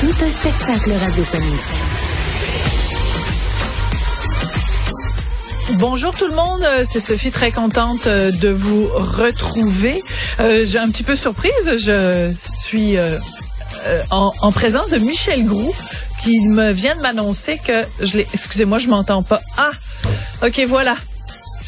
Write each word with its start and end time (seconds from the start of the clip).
Tout 0.00 0.14
un 0.24 0.30
spectacle 0.30 0.92
radiophonique. 0.92 1.60
Bonjour 5.78 6.14
tout 6.16 6.26
le 6.26 6.34
monde, 6.34 6.62
euh, 6.64 6.84
c'est 6.86 7.00
Sophie, 7.00 7.30
très 7.30 7.50
contente 7.50 8.06
euh, 8.06 8.30
de 8.30 8.48
vous 8.50 8.86
retrouver. 8.86 10.02
Euh, 10.40 10.64
J'ai 10.66 10.78
un 10.78 10.88
petit 10.90 11.02
peu 11.02 11.16
surprise, 11.16 11.52
je 11.78 12.32
suis 12.54 12.96
euh, 12.98 13.18
en, 14.10 14.32
en 14.42 14.52
présence 14.52 14.90
de 14.90 14.98
Michel 14.98 15.44
Groux 15.44 15.74
qui 16.22 16.40
me 16.48 16.72
vient 16.72 16.94
de 16.96 17.00
m'annoncer 17.00 17.58
que 17.64 17.84
je 18.00 18.18
l'ai. 18.18 18.26
Excusez-moi, 18.34 18.78
je 18.78 18.88
m'entends 18.88 19.22
pas. 19.22 19.40
Ah, 19.56 19.70
ok, 20.44 20.60
voilà. 20.68 20.94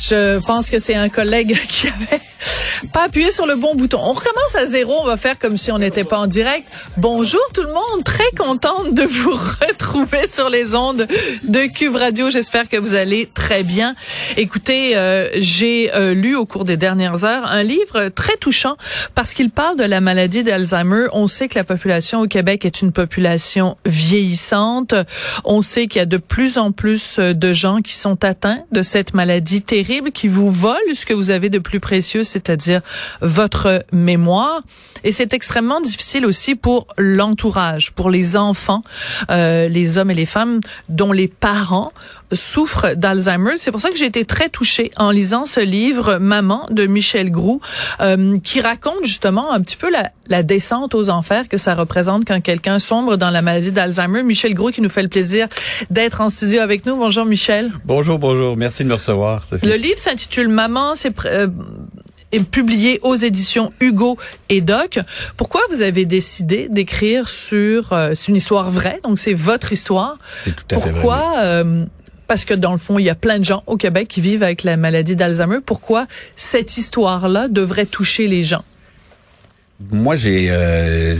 Je 0.00 0.38
pense 0.40 0.70
que 0.70 0.78
c'est 0.78 0.94
un 0.94 1.08
collègue 1.08 1.58
qui 1.68 1.88
avait 1.88 2.20
pas 2.92 3.04
appuyé 3.04 3.30
sur 3.30 3.46
le 3.46 3.56
bon 3.56 3.74
bouton. 3.74 3.98
On 4.02 4.12
recommence 4.12 4.54
à 4.54 4.66
zéro, 4.66 4.94
on 5.02 5.06
va 5.06 5.16
faire 5.16 5.38
comme 5.38 5.56
si 5.56 5.72
on 5.72 5.78
n'était 5.78 6.04
pas 6.04 6.18
en 6.18 6.26
direct. 6.26 6.66
Bonjour 6.96 7.40
tout 7.54 7.62
le 7.62 7.72
monde, 7.72 8.04
très 8.04 8.30
contente 8.36 8.94
de 8.94 9.02
vous 9.02 9.36
retrouver 9.68 10.26
sur 10.26 10.48
les 10.48 10.74
ondes 10.74 11.06
de 11.44 11.72
Cube 11.72 11.96
Radio. 11.96 12.30
J'espère 12.30 12.68
que 12.68 12.76
vous 12.76 12.94
allez 12.94 13.28
très 13.32 13.62
bien. 13.62 13.94
Écoutez, 14.36 14.96
euh, 14.96 15.28
j'ai 15.34 15.92
euh, 15.94 16.14
lu 16.14 16.36
au 16.36 16.46
cours 16.46 16.64
des 16.64 16.76
dernières 16.76 17.24
heures 17.24 17.46
un 17.46 17.62
livre 17.62 18.08
très 18.08 18.36
touchant 18.36 18.76
parce 19.14 19.34
qu'il 19.34 19.50
parle 19.50 19.76
de 19.76 19.84
la 19.84 20.00
maladie 20.00 20.44
d'Alzheimer. 20.44 21.06
On 21.12 21.26
sait 21.26 21.48
que 21.48 21.58
la 21.58 21.64
population 21.64 22.20
au 22.20 22.26
Québec 22.26 22.64
est 22.64 22.82
une 22.82 22.92
population 22.92 23.76
vieillissante. 23.84 24.94
On 25.44 25.62
sait 25.62 25.86
qu'il 25.86 25.98
y 25.98 26.02
a 26.02 26.06
de 26.06 26.16
plus 26.16 26.58
en 26.58 26.72
plus 26.72 27.18
de 27.18 27.52
gens 27.52 27.80
qui 27.80 27.94
sont 27.94 28.24
atteints 28.24 28.60
de 28.72 28.82
cette 28.82 29.14
maladie 29.14 29.62
terrible 29.62 30.12
qui 30.12 30.28
vous 30.28 30.50
vole 30.50 30.76
ce 30.94 31.06
que 31.06 31.14
vous 31.14 31.30
avez 31.30 31.50
de 31.50 31.58
plus 31.58 31.80
précieux, 31.80 32.24
c'est-à-dire 32.24 32.67
votre 33.20 33.84
mémoire. 33.92 34.60
Et 35.04 35.12
c'est 35.12 35.32
extrêmement 35.32 35.80
difficile 35.80 36.26
aussi 36.26 36.54
pour 36.54 36.86
l'entourage, 36.96 37.92
pour 37.92 38.10
les 38.10 38.36
enfants, 38.36 38.82
euh, 39.30 39.68
les 39.68 39.96
hommes 39.98 40.10
et 40.10 40.14
les 40.14 40.26
femmes 40.26 40.60
dont 40.88 41.12
les 41.12 41.28
parents 41.28 41.92
souffrent 42.32 42.94
d'Alzheimer. 42.94 43.52
C'est 43.58 43.70
pour 43.70 43.80
ça 43.80 43.90
que 43.90 43.96
j'ai 43.96 44.06
été 44.06 44.24
très 44.24 44.48
touchée 44.48 44.90
en 44.96 45.10
lisant 45.10 45.46
ce 45.46 45.60
livre 45.60 46.18
Maman 46.18 46.66
de 46.70 46.86
Michel 46.86 47.30
Groux, 47.30 47.60
euh, 48.00 48.38
qui 48.40 48.60
raconte 48.60 49.04
justement 49.04 49.52
un 49.52 49.60
petit 49.60 49.76
peu 49.76 49.90
la, 49.90 50.10
la 50.26 50.42
descente 50.42 50.94
aux 50.94 51.10
enfers 51.10 51.48
que 51.48 51.58
ça 51.58 51.74
représente 51.74 52.26
quand 52.26 52.40
quelqu'un 52.40 52.78
sombre 52.78 53.16
dans 53.16 53.30
la 53.30 53.42
maladie 53.42 53.72
d'Alzheimer. 53.72 54.22
Michel 54.22 54.54
Groux 54.54 54.70
qui 54.70 54.82
nous 54.82 54.88
fait 54.88 55.02
le 55.02 55.08
plaisir 55.08 55.48
d'être 55.90 56.20
en 56.20 56.28
studio 56.28 56.60
avec 56.60 56.86
nous. 56.86 56.96
Bonjour 56.96 57.24
Michel. 57.24 57.70
Bonjour, 57.84 58.18
bonjour. 58.18 58.56
Merci 58.56 58.84
de 58.84 58.88
me 58.88 58.94
recevoir. 58.94 59.46
Sophie. 59.46 59.66
Le 59.66 59.76
livre 59.76 59.98
s'intitule 59.98 60.48
Maman, 60.48 60.94
c'est 60.94 61.14
euh, 61.26 61.48
est 62.32 62.48
publié 62.48 63.00
aux 63.02 63.14
éditions 63.14 63.72
Hugo 63.80 64.18
et 64.48 64.60
Doc. 64.60 64.98
Pourquoi 65.36 65.60
vous 65.70 65.82
avez 65.82 66.04
décidé 66.04 66.68
d'écrire 66.70 67.28
sur 67.28 67.92
euh, 67.92 68.12
c'est 68.14 68.28
une 68.28 68.36
histoire 68.36 68.70
vraie, 68.70 69.00
donc 69.04 69.18
c'est 69.18 69.34
votre 69.34 69.72
histoire? 69.72 70.18
C'est 70.44 70.54
tout 70.54 70.74
à 70.74 70.78
fait 70.78 70.90
vrai. 70.90 71.00
Pourquoi 71.00 71.32
euh, 71.38 71.84
parce 72.26 72.44
que 72.44 72.54
dans 72.54 72.72
le 72.72 72.78
fond, 72.78 72.98
il 72.98 73.04
y 73.04 73.10
a 73.10 73.14
plein 73.14 73.38
de 73.38 73.44
gens 73.44 73.64
au 73.66 73.76
Québec 73.76 74.06
qui 74.06 74.20
vivent 74.20 74.42
avec 74.42 74.62
la 74.62 74.76
maladie 74.76 75.16
d'Alzheimer. 75.16 75.58
Pourquoi 75.64 76.06
cette 76.36 76.76
histoire-là 76.76 77.48
devrait 77.48 77.86
toucher 77.86 78.28
les 78.28 78.42
gens? 78.44 78.62
Moi, 79.92 80.16
j'ai, 80.16 80.48
euh, 80.50 81.14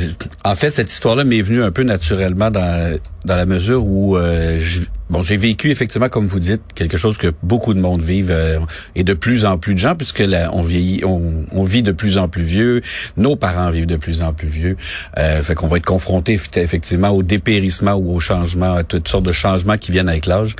en 0.44 0.56
fait, 0.56 0.72
cette 0.72 0.90
histoire-là 0.90 1.22
m'est 1.22 1.42
venue 1.42 1.62
un 1.62 1.70
peu 1.70 1.84
naturellement 1.84 2.50
dans 2.50 2.98
dans 3.24 3.36
la 3.36 3.46
mesure 3.46 3.84
où, 3.84 4.16
euh, 4.16 4.58
je- 4.58 4.80
bon, 5.10 5.22
j'ai 5.22 5.36
vécu 5.36 5.70
effectivement, 5.70 6.08
comme 6.08 6.26
vous 6.26 6.40
dites, 6.40 6.62
quelque 6.74 6.96
chose 6.96 7.18
que 7.18 7.28
beaucoup 7.44 7.72
de 7.72 7.78
monde 7.78 8.02
vivent 8.02 8.32
euh, 8.32 8.58
et 8.96 9.04
de 9.04 9.14
plus 9.14 9.44
en 9.44 9.58
plus 9.58 9.74
de 9.74 9.78
gens, 9.78 9.94
puisque 9.94 10.18
là, 10.20 10.50
on 10.54 10.62
vieillit, 10.62 11.04
on, 11.04 11.44
on 11.52 11.62
vit 11.62 11.84
de 11.84 11.92
plus 11.92 12.18
en 12.18 12.28
plus 12.28 12.42
vieux, 12.42 12.80
nos 13.16 13.36
parents 13.36 13.70
vivent 13.70 13.86
de 13.86 13.96
plus 13.96 14.22
en 14.22 14.32
plus 14.32 14.48
vieux, 14.48 14.76
euh, 15.18 15.40
fait 15.42 15.54
qu'on 15.54 15.68
va 15.68 15.76
être 15.76 15.84
confronté 15.86 16.36
eff- 16.36 16.58
effectivement 16.58 17.10
au 17.10 17.22
dépérissement 17.22 17.94
ou 17.94 18.12
au 18.12 18.18
changement, 18.18 18.74
à 18.74 18.82
toutes 18.82 19.06
sortes 19.06 19.24
de 19.24 19.32
changements 19.32 19.76
qui 19.78 19.92
viennent 19.92 20.08
avec 20.08 20.26
l'âge. 20.26 20.56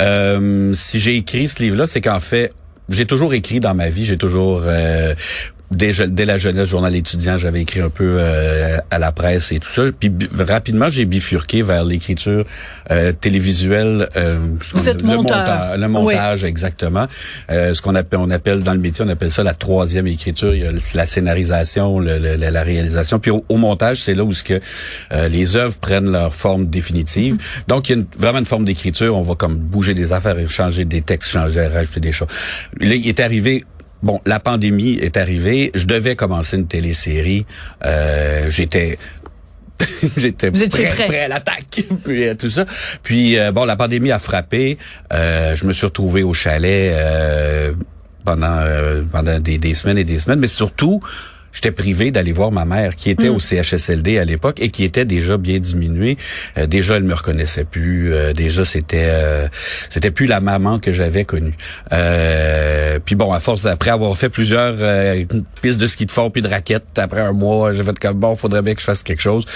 Euh, 0.00 0.74
si 0.74 1.00
j'ai 1.00 1.16
écrit 1.16 1.48
ce 1.48 1.62
livre-là, 1.62 1.86
c'est 1.86 2.02
qu'en 2.02 2.20
fait, 2.20 2.52
j'ai 2.90 3.06
toujours 3.06 3.32
écrit 3.32 3.60
dans 3.60 3.74
ma 3.74 3.88
vie, 3.88 4.04
j'ai 4.04 4.18
toujours 4.18 4.62
euh, 4.66 5.14
dès, 5.70 5.92
dès 6.08 6.24
la 6.24 6.38
jeunesse, 6.38 6.68
journal 6.68 6.94
étudiant, 6.94 7.36
j'avais 7.38 7.60
écrit 7.62 7.80
un 7.80 7.90
peu 7.90 8.16
euh, 8.18 8.78
à 8.90 8.98
la 8.98 9.12
presse 9.12 9.52
et 9.52 9.58
tout 9.58 9.68
ça. 9.68 9.82
Puis 9.98 10.10
rapidement, 10.38 10.88
j'ai 10.88 11.04
bifurqué 11.04 11.62
vers 11.62 11.84
l'écriture 11.84 12.44
euh, 12.90 13.12
télévisuelle. 13.12 14.08
euh, 14.16 14.36
Vous 14.74 14.88
êtes 14.88 15.02
le 15.02 15.08
monteur. 15.08 15.38
monta- 15.38 15.76
le 15.76 15.88
montage, 15.88 16.44
exactement. 16.44 17.06
Euh, 17.50 17.74
ce 17.74 17.82
qu'on 17.82 17.94
appelle, 17.94 18.18
on 18.20 18.30
appelle 18.30 18.62
dans 18.62 18.74
le 18.74 18.80
métier, 18.80 19.04
on 19.04 19.08
appelle 19.08 19.30
ça 19.30 19.42
la 19.42 19.54
troisième 19.54 20.06
écriture. 20.06 20.54
Il 20.54 20.62
y 20.62 20.66
a 20.66 20.72
la 20.94 21.06
scénarisation, 21.06 21.98
le- 22.00 22.18
le- 22.18 22.36
la, 22.36 22.62
réalisation. 22.62 23.18
Puis 23.18 23.30
au, 23.30 23.44
au 23.48 23.56
montage, 23.56 24.02
c'est 24.02 24.14
là 24.14 24.24
où 24.24 24.32
ce 24.32 24.42
que 24.42 24.60
euh, 25.12 25.28
les 25.28 25.56
œuvres 25.56 25.76
prennent 25.76 26.10
leur 26.10 26.34
forme 26.34 26.66
définitive. 26.66 27.36
Donc 27.68 27.88
il 27.88 27.92
y 27.92 27.94
a 27.94 27.98
une- 28.00 28.06
vraiment 28.18 28.38
une 28.38 28.46
forme 28.46 28.64
d'écriture. 28.64 29.16
On 29.16 29.22
va 29.22 29.34
comme 29.34 29.56
bouger 29.56 29.94
des 29.94 30.12
affaires, 30.12 30.36
changer 30.50 30.84
des 30.84 31.02
textes, 31.02 31.30
changer, 31.30 31.66
rajouter 31.66 32.00
des 32.00 32.12
choses. 32.12 32.28
Là, 32.80 32.94
il 32.94 33.06
est 33.08 33.20
arrivé 33.20 33.64
Bon, 34.02 34.20
la 34.26 34.38
pandémie 34.40 34.94
est 34.94 35.16
arrivée. 35.16 35.70
Je 35.74 35.86
devais 35.86 36.16
commencer 36.16 36.56
une 36.56 36.66
télésérie. 36.68 37.46
Euh, 37.84 38.48
j'étais 38.50 38.98
j'étais 40.16 40.48
étiez 40.48 40.68
prêt, 40.88 41.06
prêt. 41.06 41.20
à 41.20 41.28
l'attaque 41.28 41.84
puis 42.04 42.26
euh, 42.26 42.34
tout 42.34 42.50
ça. 42.50 42.64
Puis 43.02 43.38
euh, 43.38 43.52
bon, 43.52 43.64
la 43.64 43.76
pandémie 43.76 44.10
a 44.10 44.18
frappé. 44.18 44.78
Euh, 45.12 45.56
je 45.56 45.64
me 45.64 45.72
suis 45.72 45.86
retrouvé 45.86 46.22
au 46.22 46.34
chalet 46.34 46.92
euh, 46.94 47.72
pendant 48.24 48.58
euh, 48.58 49.02
pendant 49.10 49.38
des, 49.38 49.58
des 49.58 49.74
semaines 49.74 49.98
et 49.98 50.04
des 50.04 50.20
semaines, 50.20 50.40
mais 50.40 50.48
surtout 50.48 51.00
J'étais 51.52 51.72
privé 51.72 52.10
d'aller 52.10 52.32
voir 52.32 52.52
ma 52.52 52.64
mère 52.64 52.96
qui 52.96 53.10
était 53.10 53.28
au 53.28 53.38
CHSLD 53.38 54.18
à 54.18 54.24
l'époque 54.24 54.60
et 54.60 54.70
qui 54.70 54.84
était 54.84 55.04
déjà 55.04 55.36
bien 55.36 55.58
diminuée. 55.58 56.16
Euh, 56.56 56.66
déjà, 56.66 56.96
elle 56.96 57.04
me 57.04 57.14
reconnaissait 57.14 57.64
plus. 57.64 58.14
Euh, 58.14 58.32
déjà, 58.32 58.64
c'était 58.64 59.08
euh, 59.08 59.48
c'était 59.88 60.10
plus 60.10 60.26
la 60.26 60.40
maman 60.40 60.78
que 60.78 60.92
j'avais 60.92 61.24
connue. 61.24 61.54
Euh, 61.92 62.98
puis 63.04 63.14
bon, 63.14 63.32
à 63.32 63.40
force 63.40 63.62
d'après 63.62 63.90
avoir 63.90 64.16
fait 64.16 64.28
plusieurs 64.28 64.74
pistes 65.62 65.80
de 65.80 65.86
ski 65.86 66.06
de 66.06 66.12
fond 66.12 66.30
puis 66.30 66.42
de 66.42 66.48
raquettes, 66.48 66.98
après 66.98 67.20
un 67.20 67.32
mois, 67.32 67.72
j'ai 67.72 67.82
fait 67.82 67.98
comme 67.98 68.18
bon, 68.18 68.36
faudrait 68.36 68.62
bien 68.62 68.74
que 68.74 68.80
je 68.80 68.86
fasse 68.86 69.02
quelque 69.02 69.22
chose. 69.22 69.46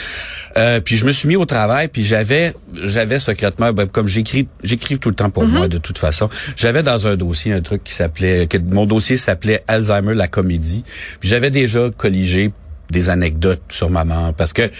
Euh, 0.56 0.80
puis 0.80 0.96
je 0.96 1.04
me 1.04 1.12
suis 1.12 1.28
mis 1.28 1.36
au 1.36 1.44
travail, 1.44 1.88
puis 1.88 2.04
j'avais 2.04 2.54
j'avais 2.74 3.18
secrètement, 3.18 3.72
ben, 3.72 3.86
comme 3.86 4.06
j'écris 4.06 4.48
j'écris 4.62 4.98
tout 4.98 5.08
le 5.08 5.14
temps 5.14 5.30
pour 5.30 5.46
moi 5.46 5.68
de 5.68 5.78
toute 5.78 5.98
façon, 5.98 6.28
j'avais 6.56 6.82
dans 6.82 7.06
un 7.06 7.16
dossier 7.16 7.52
un 7.52 7.60
truc 7.60 7.84
qui 7.84 7.92
s'appelait 7.92 8.46
que 8.46 8.58
mon 8.58 8.86
dossier 8.86 9.16
s'appelait 9.16 9.62
Alzheimer 9.68 10.14
la 10.14 10.28
comédie. 10.28 10.84
Puis 11.20 11.28
j'avais 11.28 11.50
déjà 11.50 11.81
colligé 11.90 12.52
des 12.90 13.08
anecdotes 13.08 13.62
sur 13.70 13.88
maman 13.88 14.34
parce 14.34 14.52
que 14.52 14.70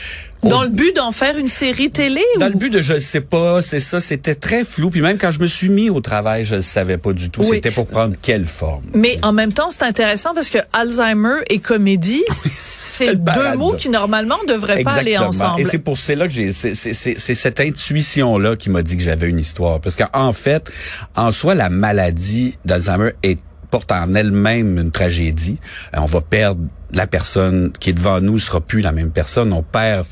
Dans 0.43 0.65
le 0.65 0.69
but 0.69 0.95
d'en 0.95 1.13
faire 1.13 1.39
une 1.39 1.49
série 1.49 1.91
télé 1.91 2.21
dans 2.39 2.49
ou? 2.49 2.53
le 2.53 2.59
but 2.59 2.69
de 2.69 2.83
je 2.83 2.93
le 2.95 3.01
sais 3.01 3.23
pas, 3.23 3.63
c'est 3.63 3.81
ça, 3.81 4.03
c'était 4.03 4.35
très 4.35 4.67
flou. 4.67 4.91
Puis 4.91 5.01
même 5.01 5.17
quand 5.17 5.31
je 5.31 5.41
me 5.41 5.47
suis 5.47 5.71
mis 5.71 5.89
au 5.89 6.03
travail, 6.03 6.45
je 6.45 6.57
le 6.57 6.63
savais 6.63 6.99
pas 6.99 7.15
du 7.15 7.31
tout. 7.31 7.41
Oui. 7.41 7.49
C'était 7.53 7.71
pour 7.71 7.87
prendre 7.87 8.15
quelle 8.21 8.45
forme? 8.47 8.85
Mais 8.93 9.19
en 9.23 9.33
même 9.33 9.55
temps, 9.55 9.71
c'est 9.71 9.85
intéressant 9.85 10.35
parce 10.35 10.51
que 10.51 10.59
Alzheimer 10.75 11.37
et 11.49 11.59
comédie, 11.59 12.23
c'est 12.31 13.17
deux 13.17 13.57
mots 13.57 13.73
qui 13.79 13.89
normalement 13.89 14.39
devraient 14.47 14.83
pas 14.83 14.99
aller 14.99 15.17
ensemble. 15.17 15.63
Et 15.63 15.65
c'est 15.65 15.79
pour 15.79 15.97
cela 15.97 16.27
que 16.27 16.35
j'ai, 16.35 16.53
c'est, 16.53 16.75
c'est, 16.75 16.93
c'est, 16.93 17.19
c'est 17.19 17.35
cette 17.35 17.61
intuition-là 17.61 18.57
qui 18.57 18.69
m'a 18.69 18.83
dit 18.83 18.99
que 18.99 19.03
j'avais 19.03 19.31
une 19.31 19.39
histoire. 19.39 19.81
Parce 19.81 19.97
qu'en 19.97 20.33
fait, 20.35 20.71
en 21.17 21.33
soi, 21.33 21.55
la 21.55 21.71
maladie 21.71 22.59
d'Alzheimer 22.67 23.13
est 23.23 23.39
porte 23.71 23.91
en 23.91 24.15
elle-même 24.15 24.79
une 24.79 24.91
tragédie. 24.91 25.57
Euh, 25.97 26.01
On 26.03 26.05
va 26.05 26.21
perdre 26.21 26.61
la 26.93 27.07
personne 27.07 27.73
qui 27.79 27.91
est 27.91 27.95
devant 27.95 28.21
nous, 28.21 28.39
sera 28.39 28.61
plus 28.61 28.81
la 28.81 28.93
même 28.93 29.11
personne. 29.11 29.53
On 29.53 29.63
perd 29.63 30.07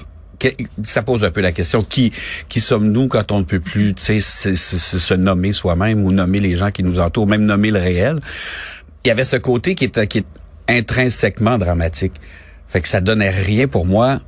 ça 0.84 1.02
pose 1.02 1.22
un 1.22 1.30
peu 1.30 1.42
la 1.42 1.52
question 1.52 1.82
qui 1.82 2.12
qui 2.48 2.60
sommes-nous 2.60 3.08
quand 3.08 3.30
on 3.30 3.40
ne 3.40 3.44
peut 3.44 3.60
plus 3.60 3.92
se, 3.98 4.20
se- 4.20 4.54
se- 4.54 4.98
se 4.98 5.12
nommer 5.12 5.52
soi-même 5.52 6.02
ou 6.02 6.12
nommer 6.12 6.40
les 6.40 6.56
gens 6.56 6.70
qui 6.70 6.82
nous 6.82 6.98
entourent 6.98 7.26
même 7.26 7.44
nommer 7.44 7.70
le 7.70 7.78
réel? 7.78 8.20
Il 9.04 9.08
y 9.08 9.10
avait 9.10 9.24
ce 9.24 9.36
côté 9.36 9.74
qui 9.74 9.84
est 9.84 10.06
qui 10.06 10.18
est 10.18 10.26
intrinsèquement 10.68 11.58
dramatique. 11.58 12.14
Fait 12.68 12.80
que 12.80 12.88
ça 12.88 13.02
donnait 13.02 13.28
rien 13.30 13.68
pour 13.68 13.84
moi. 13.84 14.20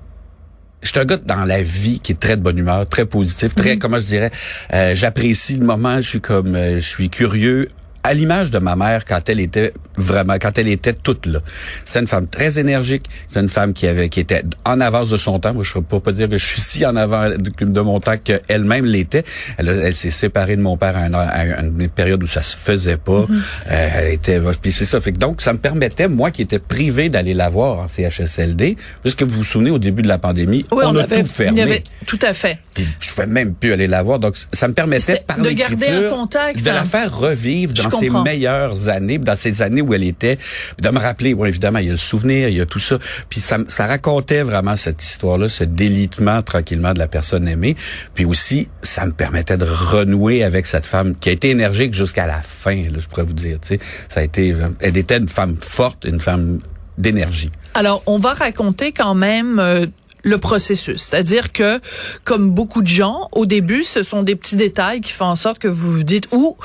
Je 0.82 0.88
suis 0.90 0.98
un 0.98 1.04
gars 1.06 1.16
dans 1.16 1.44
la 1.46 1.62
vie 1.62 2.00
qui 2.00 2.12
est 2.12 2.20
très 2.20 2.36
de 2.36 2.42
bonne 2.42 2.58
humeur, 2.58 2.86
très 2.88 3.06
positif, 3.06 3.54
très, 3.54 3.78
comment 3.78 4.00
je 4.00 4.06
dirais, 4.06 4.32
euh, 4.74 4.94
j'apprécie 4.96 5.56
le 5.56 5.64
moment, 5.64 5.96
je 6.00 6.08
suis 6.08 6.20
comme, 6.20 6.56
euh, 6.56 6.74
je 6.74 6.86
suis 6.86 7.08
curieux 7.08 7.68
à 8.02 8.14
l'image 8.14 8.50
de 8.50 8.58
ma 8.58 8.76
mère 8.76 9.04
quand 9.04 9.28
elle 9.28 9.40
était 9.40 9.72
vraiment, 9.96 10.34
quand 10.34 10.58
elle 10.58 10.68
était 10.68 10.92
toute 10.92 11.26
là. 11.26 11.40
C'était 11.84 12.00
une 12.00 12.06
femme 12.06 12.26
très 12.26 12.58
énergique. 12.58 13.04
C'était 13.28 13.40
une 13.40 13.48
femme 13.48 13.72
qui 13.72 13.86
avait, 13.86 14.08
qui 14.08 14.20
était 14.20 14.42
en 14.64 14.80
avance 14.80 15.10
de 15.10 15.16
son 15.16 15.38
temps. 15.38 15.54
Moi, 15.54 15.64
je 15.64 15.78
ne 15.78 15.82
peux 15.82 16.00
pas 16.00 16.12
dire 16.12 16.28
que 16.28 16.38
je 16.38 16.44
suis 16.44 16.60
si 16.60 16.86
en 16.86 16.96
avant 16.96 17.28
de, 17.28 17.80
mon 17.80 18.00
temps 18.00 18.16
qu'elle-même 18.22 18.84
l'était. 18.84 19.24
Elle, 19.58 19.68
elle 19.68 19.94
s'est 19.94 20.10
séparée 20.10 20.56
de 20.56 20.62
mon 20.62 20.76
père 20.76 20.96
à, 20.96 21.06
une 21.06 21.88
période 21.88 22.22
où 22.22 22.26
ça 22.26 22.42
se 22.42 22.56
faisait 22.56 22.96
pas. 22.96 23.22
Mm-hmm. 23.22 23.42
Euh, 23.70 23.88
elle 23.96 24.12
était, 24.12 24.40
puis 24.60 24.72
c'est 24.72 24.84
ça. 24.84 25.00
Fait 25.00 25.12
que 25.12 25.18
donc, 25.18 25.40
ça 25.40 25.52
me 25.52 25.58
permettait, 25.58 26.08
moi 26.08 26.30
qui 26.30 26.42
étais 26.42 26.58
privé 26.58 27.08
d'aller 27.08 27.34
la 27.34 27.50
voir 27.50 27.78
en 27.78 27.88
CHSLD, 27.88 28.76
puisque 29.02 29.22
vous 29.22 29.38
vous 29.38 29.44
souvenez, 29.44 29.70
au 29.70 29.78
début 29.78 30.02
de 30.02 30.08
la 30.08 30.18
pandémie, 30.18 30.64
on, 30.70 30.96
a 30.96 31.04
tout 31.04 31.24
fermé. 31.24 31.82
tout 32.06 32.18
à 32.22 32.32
fait. 32.34 32.58
Puis, 32.74 32.86
je 33.00 33.10
pouvais 33.10 33.26
même 33.26 33.54
plus 33.54 33.72
aller 33.72 33.86
la 33.86 34.02
voir. 34.02 34.18
Donc, 34.18 34.36
ça 34.52 34.68
me 34.68 34.74
permettait, 34.74 35.22
par 35.26 35.38
de 35.38 35.50
garder 35.50 35.88
un 35.88 36.10
contact. 36.10 36.62
de 36.62 36.70
la 36.70 36.84
faire 36.84 37.16
revivre 37.16 37.72
dans 37.72 37.90
ses 37.90 38.10
meilleures 38.10 38.88
années, 38.88 39.18
dans 39.18 39.36
ces 39.36 39.62
années 39.62 39.82
où 39.82 39.94
elle 39.94 40.04
était, 40.04 40.38
de 40.80 40.88
me 40.88 40.98
rappeler, 40.98 41.34
bon, 41.34 41.44
évidemment, 41.44 41.78
il 41.78 41.86
y 41.86 41.88
a 41.88 41.92
le 41.92 41.96
souvenir, 41.96 42.48
il 42.48 42.56
y 42.56 42.60
a 42.60 42.66
tout 42.66 42.78
ça. 42.78 42.98
Puis 43.28 43.40
ça, 43.40 43.58
ça 43.68 43.86
racontait 43.86 44.42
vraiment 44.42 44.76
cette 44.76 45.02
histoire-là, 45.02 45.48
ce 45.48 45.64
délitement 45.64 46.42
tranquillement 46.42 46.92
de 46.94 46.98
la 46.98 47.08
personne 47.08 47.48
aimée. 47.48 47.76
Puis 48.14 48.24
aussi, 48.24 48.68
ça 48.82 49.06
me 49.06 49.12
permettait 49.12 49.56
de 49.56 49.66
renouer 49.66 50.44
avec 50.44 50.66
cette 50.66 50.86
femme 50.86 51.14
qui 51.16 51.28
a 51.28 51.32
été 51.32 51.50
énergique 51.50 51.94
jusqu'à 51.94 52.26
la 52.26 52.40
fin, 52.42 52.76
là, 52.76 52.98
je 52.98 53.06
pourrais 53.06 53.24
vous 53.24 53.32
dire. 53.32 53.58
Tu 53.60 53.68
sais, 53.68 53.78
ça 54.08 54.20
a 54.20 54.22
été, 54.22 54.54
elle 54.80 54.96
était 54.96 55.18
une 55.18 55.28
femme 55.28 55.56
forte, 55.60 56.04
une 56.04 56.20
femme 56.20 56.58
d'énergie. 56.98 57.50
Alors, 57.74 58.02
on 58.06 58.18
va 58.18 58.34
raconter 58.34 58.92
quand 58.92 59.14
même 59.14 59.58
euh, 59.58 59.86
le 60.22 60.38
processus. 60.38 61.02
C'est-à-dire 61.02 61.52
que, 61.52 61.80
comme 62.24 62.50
beaucoup 62.50 62.82
de 62.82 62.88
gens, 62.88 63.28
au 63.32 63.46
début, 63.46 63.82
ce 63.82 64.02
sont 64.02 64.22
des 64.22 64.36
petits 64.36 64.56
détails 64.56 65.00
qui 65.00 65.12
font 65.12 65.26
en 65.26 65.36
sorte 65.36 65.58
que 65.58 65.68
vous 65.68 65.92
vous 65.92 66.04
dites, 66.04 66.28
ou 66.32 66.56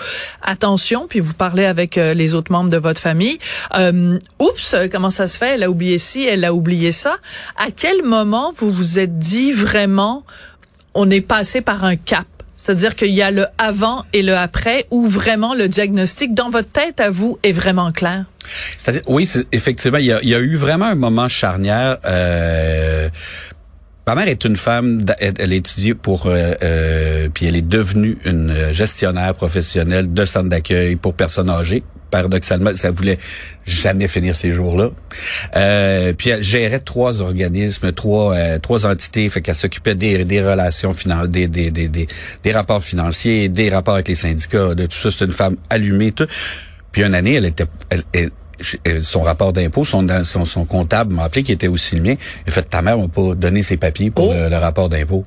attention, 0.41 1.07
puis 1.07 1.19
vous 1.19 1.33
parlez 1.33 1.65
avec 1.65 1.97
euh, 1.97 2.13
les 2.13 2.33
autres 2.33 2.51
membres 2.51 2.69
de 2.69 2.77
votre 2.77 3.01
famille, 3.01 3.39
euh, 3.75 4.17
oups, 4.39 4.75
comment 4.91 5.09
ça 5.09 5.27
se 5.27 5.37
fait, 5.37 5.55
elle 5.55 5.63
a 5.63 5.69
oublié 5.69 5.97
ci, 5.97 6.23
elle 6.23 6.45
a 6.45 6.53
oublié 6.53 6.91
ça. 6.91 7.17
À 7.57 7.71
quel 7.75 8.03
moment 8.03 8.53
vous 8.57 8.71
vous 8.71 8.99
êtes 8.99 9.17
dit 9.17 9.51
vraiment, 9.51 10.23
on 10.93 11.09
est 11.09 11.21
passé 11.21 11.61
par 11.61 11.83
un 11.83 11.95
cap? 11.95 12.27
C'est-à-dire 12.57 12.95
qu'il 12.95 13.13
y 13.13 13.21
a 13.21 13.31
le 13.31 13.45
avant 13.57 14.03
et 14.13 14.23
le 14.23 14.35
après, 14.35 14.87
où 14.91 15.07
vraiment 15.07 15.53
le 15.53 15.69
diagnostic 15.69 16.33
dans 16.33 16.49
votre 16.49 16.69
tête 16.69 16.99
à 16.99 17.09
vous 17.09 17.37
est 17.43 17.53
vraiment 17.53 17.91
clair? 17.91 18.25
C'est-à-dire, 18.77 19.03
oui, 19.07 19.29
effectivement, 19.51 19.99
il 19.99 20.05
y, 20.05 20.11
a, 20.11 20.19
il 20.21 20.29
y, 20.29 20.35
a, 20.35 20.39
eu 20.39 20.55
vraiment 20.55 20.85
un 20.85 20.95
moment 20.95 21.27
charnière. 21.27 21.97
Euh, 22.05 23.06
Ma 24.07 24.15
mère 24.15 24.29
est 24.29 24.45
une 24.45 24.55
femme, 24.55 25.01
elle, 25.19 25.33
elle 25.37 25.51
a 25.51 25.55
étudié 25.55 25.93
pour, 25.93 26.27
euh, 26.27 26.53
euh, 26.63 27.27
puis 27.33 27.45
elle 27.45 27.57
est 27.57 27.61
devenue 27.61 28.17
une 28.23 28.71
gestionnaire 28.71 29.33
professionnelle 29.33 30.13
de 30.13 30.25
centre 30.25 30.47
d'accueil 30.47 30.95
pour 30.95 31.13
personnes 31.13 31.49
âgées. 31.49 31.83
Paradoxalement, 32.09 32.73
ça 32.73 32.89
voulait 32.89 33.17
jamais 33.65 34.07
finir 34.07 34.33
ces 34.33 34.51
jours-là. 34.51 34.91
Euh, 35.57 36.13
puis 36.13 36.29
elle 36.29 36.41
gérait 36.41 36.79
trois 36.79 37.21
organismes, 37.21 37.91
trois 37.91 38.33
euh, 38.33 38.59
trois 38.59 38.85
entités, 38.85 39.29
fait 39.29 39.41
qu'elle 39.41 39.55
s'occupait 39.55 39.95
des, 39.95 40.41
relations 40.41 40.93
financières, 40.93 41.27
des, 41.27 41.49
des, 41.49 41.69
des, 41.69 41.89
des, 41.89 42.51
rapports 42.53 42.81
financiers, 42.81 43.49
des 43.49 43.69
rapports 43.69 43.95
avec 43.95 44.07
les 44.07 44.15
syndicats, 44.15 44.73
de 44.73 44.85
tout 44.85 44.95
ça. 44.95 45.11
C'est 45.11 45.25
une 45.25 45.33
femme 45.33 45.57
allumée. 45.69 46.13
Tout. 46.13 46.27
Puis 46.93 47.03
une 47.03 47.13
année, 47.13 47.33
elle 47.33 47.45
était, 47.45 47.65
elle, 47.89 48.03
euh, 48.15 48.29
son 49.01 49.21
rapport 49.21 49.53
d'impôt, 49.53 49.85
son, 49.85 50.05
son, 50.23 50.45
son, 50.45 50.65
comptable 50.65 51.13
m'a 51.13 51.23
appelé 51.23 51.43
qui 51.43 51.51
était 51.51 51.67
aussi 51.67 51.95
le 51.95 52.01
mien. 52.01 52.15
Il 52.45 52.53
fait 52.53 52.63
ta 52.63 52.81
mère 52.81 52.97
m'a 52.97 53.07
pas 53.07 53.35
donné 53.35 53.63
ses 53.63 53.77
papiers 53.77 54.11
pour 54.11 54.29
oh. 54.29 54.49
le, 54.49 54.57
rapport 54.57 54.89
d'impôt. 54.89 55.25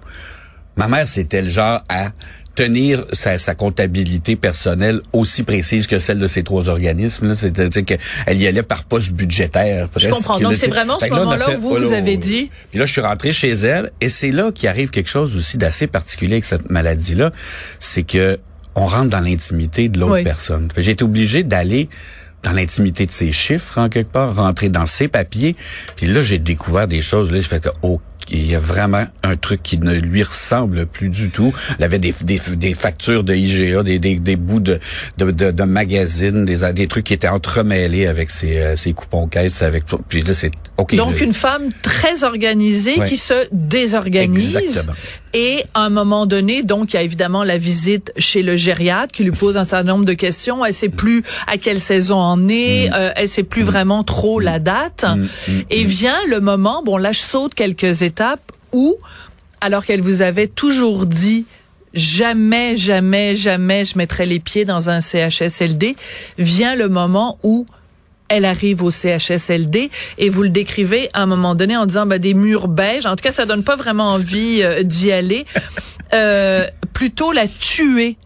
Ma 0.76 0.88
mère, 0.88 1.06
c'était 1.06 1.42
le 1.42 1.48
genre 1.48 1.82
à 1.88 2.10
tenir 2.54 3.04
sa, 3.12 3.38
sa, 3.38 3.54
comptabilité 3.54 4.36
personnelle 4.36 5.00
aussi 5.12 5.44
précise 5.44 5.86
que 5.86 5.98
celle 5.98 6.18
de 6.18 6.26
ces 6.26 6.42
trois 6.42 6.68
organismes. 6.68 7.34
C'est-à-dire 7.34 7.84
qu'elle 7.84 8.40
y 8.40 8.46
allait 8.46 8.62
par 8.62 8.84
poste 8.84 9.12
budgétaire. 9.12 9.88
Je 9.96 10.08
comprends. 10.08 10.38
Donc, 10.40 10.56
c'est 10.56 10.68
vraiment 10.68 10.98
ce 10.98 11.08
moment-là 11.08 11.56
où 11.56 11.60
vous, 11.60 11.76
vous 11.76 11.92
avez 11.92 12.16
dit... 12.16 12.50
Puis 12.70 12.78
là, 12.78 12.86
je 12.86 12.92
suis 12.92 13.00
rentré 13.00 13.32
chez 13.32 13.52
elle 13.52 13.92
et 14.00 14.08
c'est 14.08 14.32
là 14.32 14.50
qu'il 14.52 14.68
arrive 14.68 14.90
quelque 14.90 15.08
chose 15.08 15.36
aussi 15.36 15.58
d'assez 15.58 15.86
particulier 15.86 16.34
avec 16.34 16.44
cette 16.44 16.70
maladie-là. 16.70 17.30
C'est 17.78 18.02
que 18.02 18.38
on 18.74 18.86
rentre 18.86 19.10
dans 19.10 19.20
l'intimité 19.20 19.88
de 19.88 19.98
l'autre 19.98 20.22
personne. 20.22 20.68
J'ai 20.76 20.92
été 20.92 21.04
obligé 21.04 21.42
d'aller 21.42 21.88
dans 22.42 22.52
l'intimité 22.52 23.06
de 23.06 23.10
ses 23.10 23.32
chiffres, 23.32 23.78
en 23.78 23.88
quelque 23.88 24.12
part, 24.12 24.34
rentrer 24.34 24.68
dans 24.68 24.86
ses 24.86 25.08
papiers. 25.08 25.56
Puis 25.96 26.06
là, 26.06 26.22
j'ai 26.22 26.38
découvert 26.38 26.88
des 26.88 27.02
choses. 27.02 27.30
Là, 27.30 27.40
je 27.40 27.48
fais 27.48 27.60
que, 27.60 27.68
OK, 27.82 28.00
il 28.32 28.48
y 28.48 28.54
a 28.54 28.60
vraiment 28.60 29.06
un 29.22 29.36
truc 29.36 29.62
qui 29.62 29.78
ne 29.78 29.92
lui 29.92 30.22
ressemble 30.22 30.86
plus 30.86 31.08
du 31.08 31.30
tout. 31.30 31.52
Elle 31.78 31.84
avait 31.84 31.98
des, 31.98 32.14
des, 32.22 32.40
des 32.56 32.74
factures 32.74 33.24
de 33.24 33.34
IGA, 33.34 33.82
des, 33.82 33.98
des, 33.98 34.16
des 34.16 34.36
bouts 34.36 34.60
de, 34.60 34.78
de, 35.18 35.30
de, 35.30 35.50
de 35.50 35.62
magazines, 35.64 36.44
des, 36.44 36.72
des 36.72 36.86
trucs 36.86 37.06
qui 37.06 37.14
étaient 37.14 37.28
entremêlés 37.28 38.06
avec 38.06 38.30
ses, 38.30 38.58
euh, 38.58 38.76
ses 38.76 38.92
coupons 38.92 39.26
caisses. 39.26 39.62
Avec, 39.62 39.84
puis 40.08 40.22
là, 40.22 40.34
c'est 40.34 40.52
OK. 40.76 40.94
Donc, 40.94 41.20
une 41.20 41.32
femme 41.32 41.70
très 41.82 42.22
organisée 42.22 42.96
qui 43.08 43.16
se 43.16 43.48
désorganise. 43.52 44.56
Exactement. 44.56 44.94
Et 45.32 45.64
à 45.74 45.82
un 45.82 45.90
moment 45.90 46.26
donné, 46.26 46.62
donc, 46.62 46.92
il 46.92 46.96
y 46.96 46.98
a 46.98 47.02
évidemment 47.02 47.44
la 47.44 47.58
visite 47.58 48.12
chez 48.16 48.42
le 48.42 48.56
gériatre 48.56 49.12
qui 49.12 49.22
lui 49.22 49.30
pose 49.30 49.56
un 49.56 49.64
certain 49.64 49.92
nombre 49.92 50.04
de 50.04 50.12
questions. 50.12 50.64
Elle 50.64 50.74
sait 50.74 50.88
plus 50.88 51.22
à 51.46 51.56
quelle 51.56 51.80
saison 51.80 52.16
en 52.16 52.48
est. 52.48 52.90
Mm. 52.90 52.94
Euh, 52.94 53.12
elle 53.16 53.28
sait 53.28 53.44
plus 53.44 53.62
mm. 53.62 53.66
vraiment 53.66 54.04
trop 54.04 54.40
la 54.40 54.58
date. 54.58 55.04
Mm. 55.04 55.52
Et 55.70 55.84
vient 55.84 56.18
le 56.28 56.40
moment, 56.40 56.82
bon, 56.84 56.96
là, 56.96 57.12
je 57.12 57.20
saute 57.20 57.54
quelques 57.54 58.02
étapes 58.02 58.52
où, 58.72 58.96
alors 59.60 59.84
qu'elle 59.84 60.00
vous 60.00 60.22
avait 60.22 60.48
toujours 60.48 61.06
dit 61.06 61.46
jamais, 61.94 62.76
jamais, 62.76 63.36
jamais 63.36 63.84
je 63.84 63.98
mettrai 63.98 64.26
les 64.26 64.40
pieds 64.40 64.64
dans 64.64 64.90
un 64.90 65.00
CHSLD, 65.00 65.96
vient 66.38 66.76
le 66.76 66.88
moment 66.88 67.38
où 67.42 67.66
elle 68.30 68.44
arrive 68.46 68.82
au 68.82 68.90
CHSLD 68.90 69.90
et 70.16 70.28
vous 70.30 70.42
le 70.42 70.48
décrivez 70.48 71.10
à 71.12 71.22
un 71.22 71.26
moment 71.26 71.54
donné 71.54 71.76
en 71.76 71.84
disant 71.84 72.06
ben, 72.06 72.18
des 72.18 72.32
murs 72.32 72.68
beiges. 72.68 73.04
En 73.04 73.16
tout 73.16 73.22
cas, 73.22 73.32
ça 73.32 73.44
donne 73.44 73.64
pas 73.64 73.76
vraiment 73.76 74.12
envie 74.12 74.62
euh, 74.62 74.82
d'y 74.82 75.12
aller. 75.12 75.44
Euh, 76.14 76.66
plutôt 76.92 77.32
la 77.32 77.46
tuer. 77.46 78.16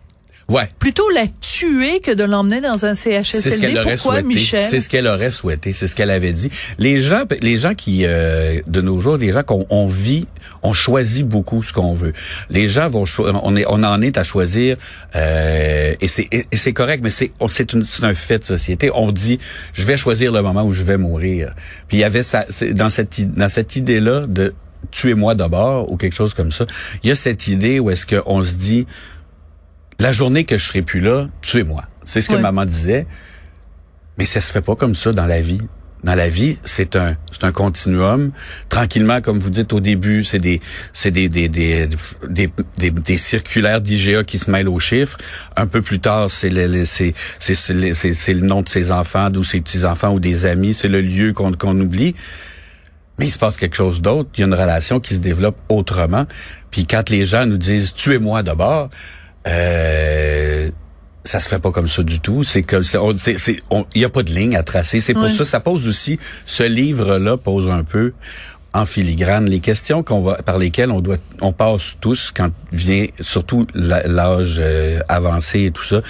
Ouais. 0.49 0.69
Plutôt 0.79 1.08
la 1.11 1.26
tuer 1.41 2.00
que 2.00 2.11
de 2.11 2.25
l'emmener 2.25 2.61
dans 2.61 2.85
un 2.85 2.94
CHSLD. 2.94 3.25
C'est 3.25 3.52
ce 3.52 3.58
qu'elle 3.58 3.79
aurait 3.79 3.96
Pourquoi, 3.96 4.14
souhaité? 4.14 4.26
Michel? 4.26 4.67
C'est 4.69 4.81
ce 4.81 4.88
qu'elle 4.88 5.06
aurait 5.06 5.31
souhaité. 5.31 5.73
C'est 5.73 5.87
ce 5.87 5.96
qu'elle 5.96 6.11
avait 6.11 6.32
dit. 6.32 6.50
Les 6.79 7.00
gens, 7.00 7.23
les 7.41 7.58
gens 7.58 7.75
qui, 7.75 8.02
euh, 8.05 8.61
de 8.67 8.81
nos 8.81 9.00
jours, 9.00 9.17
les 9.17 9.32
gens 9.32 9.43
qu'on 9.43 9.87
vit, 9.87 10.26
on 10.62 10.73
choisit 10.73 11.26
beaucoup 11.26 11.62
ce 11.62 11.73
qu'on 11.73 11.94
veut. 11.94 12.12
Les 12.50 12.69
gens 12.69 12.88
vont, 12.88 13.05
on 13.19 13.56
est, 13.56 13.64
on 13.69 13.82
en 13.82 14.02
est 14.02 14.19
à 14.19 14.25
choisir, 14.25 14.76
euh, 15.17 15.94
et 16.00 16.08
c'est, 16.08 16.29
et, 16.32 16.46
c'est 16.52 16.73
correct, 16.73 17.00
mais 17.02 17.11
c'est, 17.11 17.32
c'est, 17.49 17.75
un 18.02 18.14
fait 18.14 18.38
de 18.41 18.44
société. 18.44 18.91
On 18.94 19.12
dit, 19.12 19.38
je 19.73 19.85
vais 19.85 19.96
choisir 19.96 20.32
le 20.32 20.43
moment 20.43 20.64
où 20.64 20.73
je 20.73 20.82
vais 20.82 20.99
mourir. 20.99 21.55
Puis 21.88 21.99
il 21.99 22.00
y 22.00 22.05
avait 22.05 22.23
ça, 22.23 22.44
dans 22.73 22.91
cette, 22.91 23.32
dans 23.35 23.49
cette 23.49 23.76
idée-là 23.76 24.26
de 24.26 24.55
tuez-moi 24.91 25.35
d'abord 25.35 25.91
ou 25.91 25.96
quelque 25.96 26.15
chose 26.15 26.34
comme 26.34 26.53
ça. 26.53 26.67
Il 27.03 27.08
y 27.08 27.13
a 27.13 27.15
cette 27.15 27.48
idée 27.48 27.81
où 27.81 27.91
est-ce 27.91 28.06
qu'on 28.06 28.43
se 28.43 28.55
dit 28.55 28.86
la 29.98 30.13
journée 30.13 30.44
que 30.44 30.58
je 30.58 30.65
serai 30.67 30.82
plus 30.82 31.01
là, 31.01 31.29
tuez-moi. 31.43 31.84
C'est 32.05 32.20
ce 32.20 32.29
que 32.29 32.36
maman 32.36 32.65
disait. 32.65 33.06
Mais 34.19 34.27
ça 34.27 34.41
se 34.41 34.53
fait 34.53 34.60
pas 34.60 34.77
comme 34.77 34.94
ça 34.94 35.13
dans 35.13 35.27
la 35.27 35.41
vie. 35.41 35.60
Dans 36.05 36.15
la 36.15 36.29
vie, 36.29 36.58
c'est 36.65 36.96
un 36.96 37.17
c'est 37.32 37.44
un 37.44 37.53
continuum. 37.53 38.31
Tranquillement, 38.69 39.22
comme 39.22 39.39
vous 39.39 39.48
dites 39.48 39.72
au 39.72 39.81
début, 39.81 40.22
c'est 40.22 40.39
des 40.39 40.60
c'est 40.93 41.10
des 41.10 41.31
des, 41.31 41.48
des 41.48 41.89
des 42.29 42.51
des 42.91 43.17
circulaires 43.17 43.81
d'IGA 43.81 44.22
qui 44.22 44.39
se 44.39 44.51
mêlent 44.51 44.69
aux 44.69 44.79
chiffres. 44.79 45.17
Un 45.56 45.67
peu 45.67 45.81
plus 45.81 46.01
tard, 46.01 46.31
c'est 46.31 46.51
le 46.51 46.84
c'est 46.84 47.15
c'est 47.39 47.55
c'est 47.55 48.34
le 48.34 48.46
nom 48.46 48.60
de 48.60 48.69
ses 48.69 48.91
enfants, 48.91 49.32
ou 49.32 49.43
ses 49.43 49.63
petits 49.63 49.86
enfants 49.86 50.13
ou 50.13 50.20
des 50.20 50.44
amis. 50.44 50.74
C'est 50.74 50.89
le 50.89 51.01
lieu 51.01 51.32
qu'on 51.32 51.53
qu'on 51.53 51.81
oublie. 51.81 52.15
Mais 53.19 53.29
il 53.29 53.32
se 53.32 53.39
passe 53.39 53.56
quelque 53.56 53.77
chose 53.77 54.03
d'autre. 54.03 54.29
Il 54.36 54.41
y 54.41 54.43
a 54.44 54.46
une 54.46 54.55
relation 54.55 55.01
qui 55.01 55.15
se 55.15 55.20
développe 55.20 55.56
autrement. 55.70 56.27
Puis 56.70 56.86
quand 56.86 57.08
les 57.08 57.24
gens 57.24 57.46
nous 57.46 57.56
disent 57.56 57.94
tuez-moi 57.94 58.43
d'abord, 58.43 58.91
euh, 59.46 60.70
ça 61.24 61.41
se 61.41 61.48
fait 61.48 61.58
pas 61.58 61.70
comme 61.70 61.89
ça 61.89 62.03
du 62.03 62.20
tout. 62.20 62.43
C'est 62.43 62.63
que 62.63 62.82
c'est, 62.82 62.98
il 63.94 64.01
y 64.01 64.05
a 64.05 64.10
pas 64.10 64.22
de 64.22 64.32
ligne 64.32 64.56
à 64.56 64.63
tracer. 64.63 65.01
C'est 65.01 65.15
pour 65.15 65.31
ça, 65.31 65.44
ça 65.44 65.60
pose 65.60 65.89
aussi, 65.89 66.19
ce 66.44 66.63
livre-là 66.63 67.36
pose 67.36 67.69
un 67.69 67.84
peu 67.84 68.13
en 68.74 68.84
filigrane 68.86 69.48
les 69.48 69.60
questions 69.60 70.03
qu'on 70.03 70.20
va 70.20 70.43
par 70.43 70.58
lesquelles 70.58 70.91
on 70.91 71.01
doit, 71.01 71.17
on 71.41 71.53
passe 71.53 71.96
tous 72.01 72.32
quand 72.34 72.51
vient 72.72 73.06
surtout 73.20 73.69
l'âge 73.72 74.56
euh, 74.60 74.98
avancé 75.08 75.67
et 75.67 75.70
tout 75.70 75.84
ça. 75.84 76.03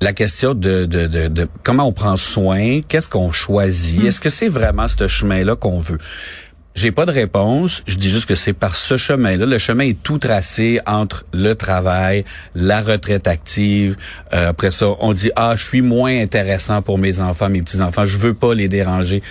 La 0.00 0.12
question 0.12 0.54
de, 0.54 0.84
de, 0.84 1.06
de, 1.06 1.48
comment 1.64 1.88
on 1.88 1.92
prend 1.92 2.16
soin, 2.16 2.80
qu'est-ce 2.86 3.08
qu'on 3.08 3.32
choisit, 3.32 4.04
hmm. 4.04 4.06
est-ce 4.06 4.20
que 4.20 4.30
c'est 4.30 4.48
vraiment 4.48 4.86
ce 4.86 5.08
chemin-là 5.08 5.56
qu'on 5.56 5.80
veut? 5.80 5.98
J'ai 6.74 6.90
pas 6.90 7.06
de 7.06 7.12
réponse. 7.12 7.84
Je 7.86 7.96
dis 7.96 8.10
juste 8.10 8.26
que 8.26 8.34
c'est 8.34 8.52
par 8.52 8.74
ce 8.74 8.96
chemin-là. 8.96 9.46
Le 9.46 9.58
chemin 9.58 9.84
est 9.84 10.02
tout 10.02 10.18
tracé 10.18 10.80
entre 10.86 11.24
le 11.32 11.54
travail, 11.54 12.24
la 12.56 12.80
retraite 12.80 13.28
active. 13.28 13.96
Euh, 14.32 14.48
après 14.48 14.72
ça, 14.72 14.86
on 14.98 15.12
dit 15.12 15.30
ah, 15.36 15.54
je 15.56 15.62
suis 15.62 15.82
moins 15.82 16.20
intéressant 16.20 16.82
pour 16.82 16.98
mes 16.98 17.20
enfants, 17.20 17.48
mes 17.48 17.62
petits 17.62 17.80
enfants. 17.80 18.06
Je 18.06 18.18
veux 18.18 18.34
pas 18.34 18.54
les 18.54 18.66
déranger. 18.66 19.22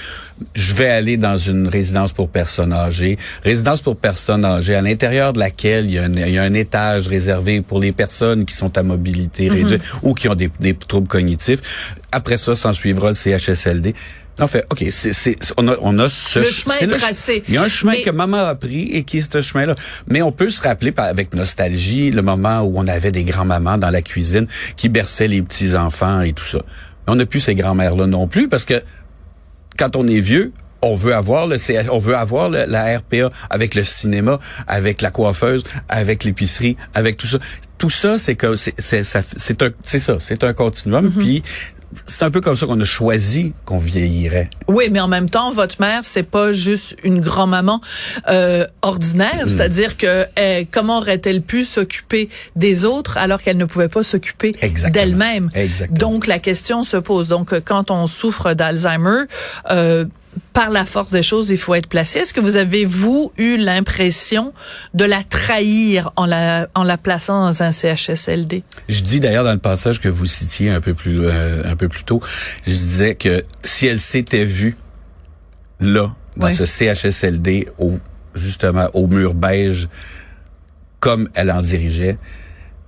Je 0.55 0.73
vais 0.73 0.87
aller 0.89 1.17
dans 1.17 1.37
une 1.37 1.67
résidence 1.67 2.11
pour 2.11 2.29
personnes 2.29 2.73
âgées. 2.73 3.17
Résidence 3.43 3.81
pour 3.81 3.95
personnes 3.97 4.43
âgées 4.45 4.75
à 4.75 4.81
l'intérieur 4.81 5.33
de 5.33 5.39
laquelle 5.39 5.85
il 5.85 5.93
y, 5.93 5.99
a 5.99 6.03
un, 6.03 6.13
il 6.13 6.33
y 6.33 6.37
a 6.37 6.43
un 6.43 6.53
étage 6.53 7.07
réservé 7.07 7.61
pour 7.61 7.79
les 7.79 7.91
personnes 7.91 8.45
qui 8.45 8.55
sont 8.55 8.77
à 8.77 8.83
mobilité 8.83 9.47
réduite 9.49 9.81
ou 10.01 10.13
qui 10.13 10.27
ont 10.29 10.35
des, 10.35 10.49
des 10.59 10.73
troubles 10.73 11.07
cognitifs. 11.07 11.95
Après 12.11 12.37
ça, 12.37 12.55
s'en 12.55 12.73
suivra 12.73 13.09
le 13.09 13.13
CHSLD. 13.13 13.93
En 14.39 14.47
fait, 14.47 14.65
OK, 14.71 14.83
c'est, 14.91 15.35
on, 15.57 15.67
a, 15.67 15.75
on 15.81 15.99
a 15.99 16.09
ce 16.09 16.39
Le 16.39 16.45
chemin 16.45 16.73
est 16.81 16.87
tracé. 16.97 17.43
Il 17.47 17.53
y 17.53 17.57
a 17.57 17.61
un 17.63 17.67
chemin 17.67 17.91
Mais- 17.91 18.01
que 18.01 18.09
maman 18.09 18.37
a 18.47 18.55
pris 18.55 18.89
et 18.91 19.03
qui 19.03 19.19
est 19.19 19.31
ce 19.31 19.41
chemin-là. 19.43 19.75
Mais 20.07 20.23
on 20.23 20.31
peut 20.31 20.49
se 20.49 20.59
rappeler 20.59 20.91
par- 20.91 21.05
avec 21.05 21.35
nostalgie 21.35 22.09
le 22.09 22.23
moment 22.23 22.61
où 22.61 22.73
on 22.79 22.87
avait 22.87 23.11
des 23.11 23.23
grands-mamans 23.25 23.77
dans 23.77 23.91
la 23.91 24.01
cuisine 24.01 24.47
qui 24.75 24.89
berçaient 24.89 25.27
les 25.27 25.43
petits-enfants 25.43 26.21
et 26.21 26.33
tout 26.33 26.43
ça. 26.45 26.57
Mais 27.05 27.13
on 27.13 27.15
n'a 27.15 27.27
plus 27.27 27.41
ces 27.41 27.53
grands-mères-là 27.53 28.07
non 28.07 28.27
plus 28.27 28.47
parce 28.49 28.65
que 28.65 28.81
quand 29.77 29.95
on 29.95 30.07
est 30.07 30.19
vieux, 30.19 30.51
on 30.83 30.95
veut 30.95 31.15
avoir 31.15 31.47
le 31.47 31.57
CH 31.57 31.87
on 31.91 31.99
veut 31.99 32.15
avoir 32.15 32.49
le- 32.49 32.65
la 32.67 32.97
RPA 32.99 33.31
avec 33.49 33.73
le 33.75 33.83
cinéma, 33.83 34.39
avec 34.67 35.01
la 35.01 35.09
coiffeuse, 35.11 35.63
avec 35.89 36.23
l'épicerie, 36.23 36.77
avec 36.93 37.17
tout 37.17 37.27
ça. 37.27 37.37
Tout 37.77 37.89
ça, 37.89 38.17
c'est 38.17 38.35
que 38.35 38.55
c'est 38.55 38.73
c'est 38.77 39.61
un 39.63 39.69
c'est 39.83 39.99
ça, 39.99 40.17
c'est 40.19 40.43
un 40.43 40.53
continuum. 40.53 41.11
Puis 41.11 41.43
c'est 42.05 42.23
un 42.23 42.31
peu 42.31 42.41
comme 42.41 42.55
ça 42.55 42.65
qu'on 42.65 42.79
a 42.79 42.85
choisi 42.85 43.53
qu'on 43.65 43.77
vieillirait. 43.77 44.49
Oui, 44.67 44.85
mais 44.91 44.99
en 44.99 45.07
même 45.07 45.29
temps, 45.29 45.51
votre 45.51 45.75
mère, 45.79 45.99
c'est 46.03 46.23
pas 46.23 46.51
juste 46.53 46.95
une 47.03 47.19
grand-maman 47.21 47.81
euh, 48.29 48.65
ordinaire. 48.81 49.43
C'est-à-dire 49.47 49.95
que 49.97 50.25
euh, 50.39 50.63
comment 50.71 50.97
aurait-elle 50.99 51.41
pu 51.41 51.65
s'occuper 51.65 52.29
des 52.55 52.83
autres 52.85 53.17
alors 53.17 53.41
qu'elle 53.43 53.57
ne 53.57 53.65
pouvait 53.65 53.89
pas 53.89 54.03
s'occuper 54.03 54.53
d'elle-même? 54.91 55.49
Exactement. 55.53 55.99
Donc 55.99 56.25
la 56.27 56.39
question 56.39 56.81
se 56.83 56.97
pose. 56.97 57.27
Donc 57.27 57.53
quand 57.65 57.91
on 57.91 58.07
souffre 58.07 58.53
d'Alzheimer. 58.53 59.23
Euh, 59.69 60.05
par 60.53 60.69
la 60.69 60.85
force 60.85 61.11
des 61.11 61.23
choses, 61.23 61.49
il 61.49 61.57
faut 61.57 61.75
être 61.75 61.87
placé. 61.87 62.19
Est-ce 62.19 62.33
que 62.33 62.39
vous 62.39 62.55
avez, 62.55 62.85
vous, 62.85 63.31
eu 63.37 63.57
l'impression 63.57 64.53
de 64.93 65.05
la 65.05 65.23
trahir 65.23 66.11
en 66.15 66.25
la, 66.25 66.67
en 66.75 66.83
la 66.83 66.97
plaçant 66.97 67.45
dans 67.45 67.63
un 67.63 67.71
CHSLD? 67.71 68.63
Je 68.89 69.01
dis 69.01 69.19
d'ailleurs 69.19 69.43
dans 69.43 69.53
le 69.53 69.59
passage 69.59 69.99
que 69.99 70.09
vous 70.09 70.25
citiez 70.25 70.69
un 70.69 70.81
peu 70.81 70.93
plus 70.93 71.25
euh, 71.25 71.63
un 71.65 71.75
peu 71.75 71.89
plus 71.89 72.03
tôt, 72.03 72.21
je 72.65 72.71
disais 72.71 73.15
que 73.15 73.43
si 73.63 73.87
elle 73.87 73.99
s'était 73.99 74.45
vue 74.45 74.75
là 75.79 76.15
dans 76.37 76.49
ce 76.49 76.65
CHSLD 76.65 77.69
au 77.77 77.99
justement 78.35 78.89
au 78.93 79.07
mur 79.07 79.33
beige 79.33 79.89
comme 80.99 81.29
elle 81.35 81.51
en 81.51 81.61
dirigeait, 81.61 82.17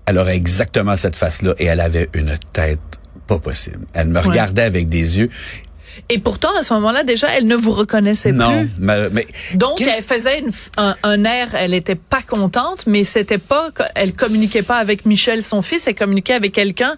elle 0.05 0.17
aurait 0.17 0.35
exactement 0.35 0.95
cette 0.97 1.15
face-là 1.15 1.53
et 1.59 1.65
elle 1.65 1.81
avait 1.81 2.09
une 2.13 2.37
tête 2.53 2.79
pas 3.27 3.39
possible. 3.39 3.85
Elle 3.93 4.07
me 4.07 4.19
regardait 4.19 4.61
avec 4.61 4.87
des 4.87 5.17
yeux. 5.19 5.29
Et 6.09 6.19
pourtant, 6.19 6.49
à 6.59 6.63
ce 6.63 6.73
moment-là, 6.75 7.03
déjà, 7.03 7.27
elle 7.29 7.47
ne 7.47 7.55
vous 7.55 7.71
reconnaissait 7.71 8.31
non, 8.31 8.49
plus. 8.63 8.69
mais, 8.79 9.09
mais 9.11 9.27
Donc, 9.55 9.81
elle 9.81 10.03
faisait 10.03 10.39
une 10.39 10.51
un, 10.77 10.95
un 11.03 11.23
air, 11.23 11.55
elle 11.55 11.73
était 11.73 11.95
pas 11.95 12.21
contente, 12.21 12.85
mais 12.87 13.03
c'était 13.03 13.37
pas, 13.37 13.69
elle 13.95 14.13
communiquait 14.13 14.61
pas 14.63 14.77
avec 14.77 15.05
Michel, 15.05 15.41
son 15.41 15.61
fils, 15.61 15.87
elle 15.87 15.95
communiquait 15.95 16.33
avec 16.33 16.53
quelqu'un 16.53 16.95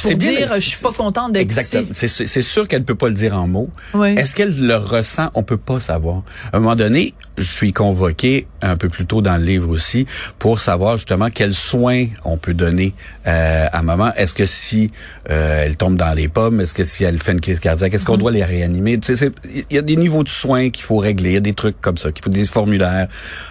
pour 0.00 0.14
dire, 0.14 0.48
je 0.54 0.60
suis 0.60 0.82
pas 0.82 0.92
contente 0.92 1.32
d'être 1.32 1.42
Exactement. 1.42 1.86
ici. 1.90 2.08
C'est, 2.26 2.42
sûr 2.42 2.68
qu'elle 2.68 2.84
peut 2.84 2.94
pas 2.94 3.08
le 3.08 3.14
dire 3.14 3.34
en 3.34 3.48
mots. 3.48 3.70
Oui. 3.94 4.10
Est-ce 4.16 4.34
qu'elle 4.34 4.56
le 4.58 4.76
ressent? 4.76 5.30
On 5.34 5.42
peut 5.42 5.56
pas 5.56 5.80
savoir. 5.80 6.22
À 6.52 6.56
un 6.56 6.60
moment 6.60 6.76
donné, 6.76 7.14
je 7.36 7.50
suis 7.50 7.72
convoqué 7.72 8.46
un 8.62 8.76
peu 8.76 8.88
plus 8.88 9.06
tôt 9.06 9.22
dans 9.22 9.36
le 9.36 9.44
livre 9.44 9.68
aussi 9.70 10.06
pour 10.38 10.60
savoir 10.60 10.96
justement 10.96 11.30
quels 11.30 11.54
soins 11.54 12.06
on 12.24 12.36
peut 12.38 12.54
donner 12.54 12.94
euh, 13.26 13.66
à 13.72 13.82
maman. 13.82 14.12
Est-ce 14.14 14.34
que 14.34 14.46
si 14.46 14.90
euh, 15.30 15.62
elle 15.64 15.76
tombe 15.76 15.96
dans 15.96 16.14
les 16.14 16.28
pommes, 16.28 16.60
est-ce 16.60 16.74
que 16.74 16.84
si 16.84 17.04
elle 17.04 17.18
fait 17.20 17.32
une 17.32 17.40
crise 17.40 17.60
cardiaque, 17.60 17.94
est-ce 17.94 18.04
qu'on 18.06 18.18
Mm-hmm. 18.18 18.20
doit 18.20 18.30
les 18.38 18.44
réanimer? 18.44 18.98
Il 19.08 19.64
y 19.70 19.78
a 19.78 19.82
des 19.82 19.96
niveaux 19.96 20.22
de 20.24 20.28
soins 20.28 20.70
qu'il 20.70 20.84
faut 20.84 20.98
régler, 20.98 21.30
il 21.30 21.34
y 21.34 21.36
a 21.36 21.40
des 21.40 21.54
trucs 21.54 21.80
comme 21.80 21.96
ça, 21.96 22.12
qu'il 22.12 22.22
faut 22.24 22.30
des 22.30 22.44
formulaires 22.44 23.08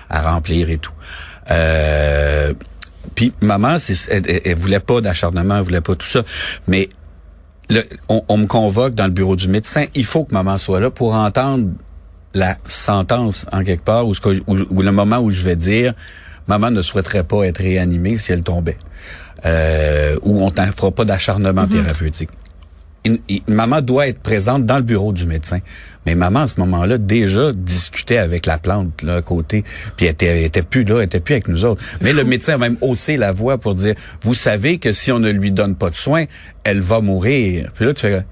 à 0.10 0.22
remplir 0.34 0.70
et 0.70 0.77
tout. 0.77 0.94
Euh, 1.51 2.53
puis 3.15 3.34
maman, 3.41 3.75
elle, 4.10 4.22
elle- 4.27 4.41
elle 4.46 4.56
voulait 4.58 4.79
pas 4.79 5.01
d'acharnement, 5.01 5.58
elle 5.58 5.63
voulait 5.63 5.82
pas 5.82 5.96
tout 5.96 6.08
ça, 6.08 6.24
mais 6.67 6.89
le- 7.70 7.84
on, 8.10 8.22
on 8.27 8.38
me 8.38 8.46
convoque 8.48 8.96
dans 8.96 9.06
le 9.06 9.12
bureau 9.12 9.36
du 9.36 9.48
médecin. 9.48 9.86
Il 9.96 10.06
faut 10.06 10.24
que 10.25 10.34
maman 10.34 10.58
soit 10.58 10.79
là 10.79 10.89
pour 10.89 11.13
entendre 11.13 11.70
la 12.34 12.56
sentence 12.67 13.46
en 13.51 13.63
quelque 13.63 13.84
part 13.84 14.08
ou, 14.08 14.13
ce 14.13 14.22
que- 14.22 14.41
ou- 14.48 14.65
ou 14.70 14.82
le 14.82 14.91
moment 14.91 15.20
où 15.20 15.32
je 15.32 15.41
vais 15.44 15.56
dire 15.56 15.94
maman 16.48 16.70
ne 16.72 16.82
souhaiterait 16.82 17.24
pas 17.24 17.44
être 17.44 17.58
réanimée 17.58 18.17
si 18.17 18.32
elle 18.32 18.44
tombait 18.44 18.77
euh, 19.46 20.15
ou 20.24 20.41
on 20.44 20.50
t'en 20.51 20.65
fera 20.67 20.91
pas 20.91 21.03
d'acharnement 21.06 21.67
thérapeutique. 21.67 22.29
Maman 23.47 23.81
doit 23.81 24.07
être 24.07 24.19
présente 24.19 24.65
dans 24.65 24.77
le 24.77 24.83
bureau 24.83 25.13
du 25.13 25.25
médecin. 25.25 25.59
Mais 26.05 26.15
maman, 26.15 26.41
à 26.41 26.47
ce 26.47 26.59
moment-là, 26.61 26.97
déjà 26.97 27.51
discutait 27.53 28.17
avec 28.17 28.45
la 28.45 28.57
plante 28.57 29.01
là, 29.01 29.15
à 29.15 29.21
côté. 29.21 29.63
Puis 29.97 30.05
elle 30.05 30.13
était, 30.13 30.43
était 30.43 30.61
plus 30.61 30.83
là, 30.83 30.99
elle 30.99 31.05
était 31.05 31.19
plus 31.19 31.33
avec 31.33 31.47
nous 31.47 31.65
autres. 31.65 31.83
Mais 32.01 32.13
le 32.13 32.23
médecin 32.23 32.53
a 32.53 32.57
même 32.57 32.77
haussé 32.81 33.17
la 33.17 33.31
voix 33.31 33.57
pour 33.57 33.75
dire, 33.75 33.95
vous 34.21 34.33
savez 34.33 34.77
que 34.77 34.93
si 34.93 35.11
on 35.11 35.19
ne 35.19 35.29
lui 35.29 35.51
donne 35.51 35.75
pas 35.75 35.89
de 35.89 35.95
soins, 35.95 36.25
elle 36.63 36.79
va 36.79 37.01
mourir. 37.01 37.71
Puis 37.73 37.85
là, 37.85 37.93
tu 37.93 38.01
fais... 38.01 38.23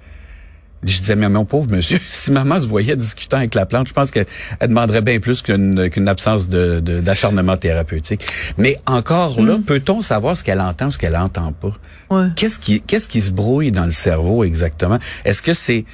Je 0.85 0.99
disais, 0.99 1.15
mais 1.15 1.27
mon 1.29 1.45
pauvre 1.45 1.71
monsieur, 1.71 1.99
si 2.11 2.31
maman 2.31 2.61
se 2.61 2.67
voyait 2.67 2.95
discutant 2.95 3.37
avec 3.37 3.55
la 3.55 3.65
plante, 3.65 3.87
je 3.87 3.93
pense 3.93 4.11
qu'elle 4.11 4.27
elle 4.59 4.69
demanderait 4.69 5.01
bien 5.01 5.19
plus 5.19 5.41
qu'une 5.41 5.89
qu'une 5.89 6.07
absence 6.07 6.47
de 6.47 6.79
de- 6.79 6.99
d'acharnement 6.99 7.57
thérapeutique. 7.57 8.25
Mais 8.57 8.77
encore 8.85 9.41
là, 9.41 9.57
peut-on 9.65 10.01
savoir 10.01 10.37
ce 10.37 10.43
qu'elle 10.43 10.61
entend 10.61 10.87
ou 10.87 10.91
ce 10.91 10.97
qu'elle 10.99 11.15
entend 11.15 11.51
pas? 11.53 11.71
Ouais. 12.11 12.27
Qu'est-ce 12.35 12.59
qui, 12.59 12.81
qu'est-ce 12.81 13.07
qui 13.07 13.21
se 13.21 13.31
brouille 13.31 13.71
dans 13.71 13.85
le 13.85 13.91
cerveau 13.91 14.43
exactement? 14.43 14.99
Est-ce 15.25 15.41
que 15.41 15.53
c'est 15.53 15.85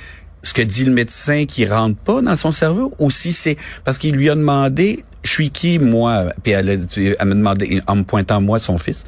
ce 0.44 0.54
que 0.54 0.62
dit 0.64 0.84
le 0.86 0.92
médecin 0.92 1.46
qui 1.46 1.66
rentre 1.68 1.98
pas 2.00 2.22
dans 2.22 2.36
son 2.36 2.52
cerveau 2.52 2.94
ou 3.00 3.10
si 3.12 3.32
c'est 3.32 3.58
parce 3.86 3.98
qu'il 4.00 4.16
lui 4.16 4.28
a 4.30 4.34
demandé, 4.36 5.06
je 5.24 5.30
suis 5.30 5.52
qui 5.52 5.78
moi? 5.78 6.26
Puis 6.44 6.54
elle, 6.54 6.70
a, 6.70 6.74
elle 6.74 7.28
me 7.28 7.36
demandé, 7.36 7.80
en 7.88 7.96
me 7.98 8.04
pointant 8.04 8.42
moi, 8.42 8.60
son 8.60 8.78
fils. 8.80 9.06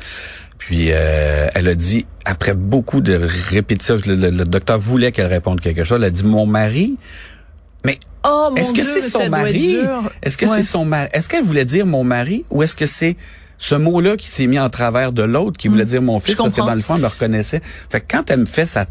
Puis 0.67 0.87
euh, 0.91 1.47
elle 1.55 1.67
a 1.67 1.75
dit, 1.75 2.05
après 2.25 2.53
beaucoup 2.53 3.01
de 3.01 3.19
répétitions, 3.49 3.97
le, 4.05 4.15
le- 4.15 4.29
le 4.29 4.43
docteur 4.45 4.79
voulait 4.79 5.11
qu'elle 5.11 5.27
réponde 5.27 5.59
quelque 5.61 5.83
chose. 5.83 5.97
Elle 5.97 6.05
a 6.05 6.09
dit, 6.09 6.23
mon 6.23 6.45
mari, 6.45 6.97
mais 7.85 7.97
Oh 8.25 8.53
est-ce 8.55 8.71
que 8.73 8.83
c'est 8.83 9.01
son 9.01 9.29
mari? 9.29 9.77
Est-ce 10.21 10.37
que 10.37 10.45
Ouais. 10.45 10.51
c'est 10.55 10.61
son 10.63 10.85
mari? 10.85 11.09
Est-ce 11.13 11.27
qu'elle 11.27 11.43
voulait 11.43 11.65
dire 11.65 11.85
mon 11.85 12.05
mari 12.05 12.45
ou 12.49 12.63
est-ce 12.63 12.75
que 12.75 12.85
c'est 12.85 13.17
ce 13.57 13.75
mot-là 13.75 14.15
qui 14.17 14.29
s'est 14.29 14.47
mis 14.47 14.59
en 14.59 14.69
travers 14.69 15.11
de 15.11 15.23
l'autre 15.23 15.57
qui 15.57 15.67
voulait 15.67 15.83
dire 15.85 16.01
mon 16.01 16.19
fils 16.19 16.35
parce 16.35 16.51
que 16.53 16.61
dans 16.61 16.73
le 16.75 16.81
fond 16.81 16.95
elle 16.95 17.01
me 17.01 17.07
reconnaissait. 17.07 17.61
Fait 17.89 17.99
que 18.01 18.05
quand 18.09 18.29
elle 18.31 18.39
me 18.41 18.45
fait 18.45 18.65
ça, 18.65 18.85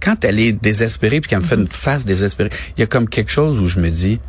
quand 0.00 0.24
elle 0.24 0.38
est 0.40 0.52
désespérée 0.52 1.20
puis 1.20 1.28
qu'elle 1.30 1.38
me 1.40 1.44
fait 1.44 1.54
une 1.56 1.66
face 1.68 2.04
désespérée, 2.04 2.50
il 2.76 2.80
y 2.80 2.82
a 2.82 2.86
comme 2.86 3.08
quelque 3.08 3.30
chose 3.30 3.60
où 3.60 3.66
je 3.68 3.78
me 3.80 3.88
dis 3.88 4.20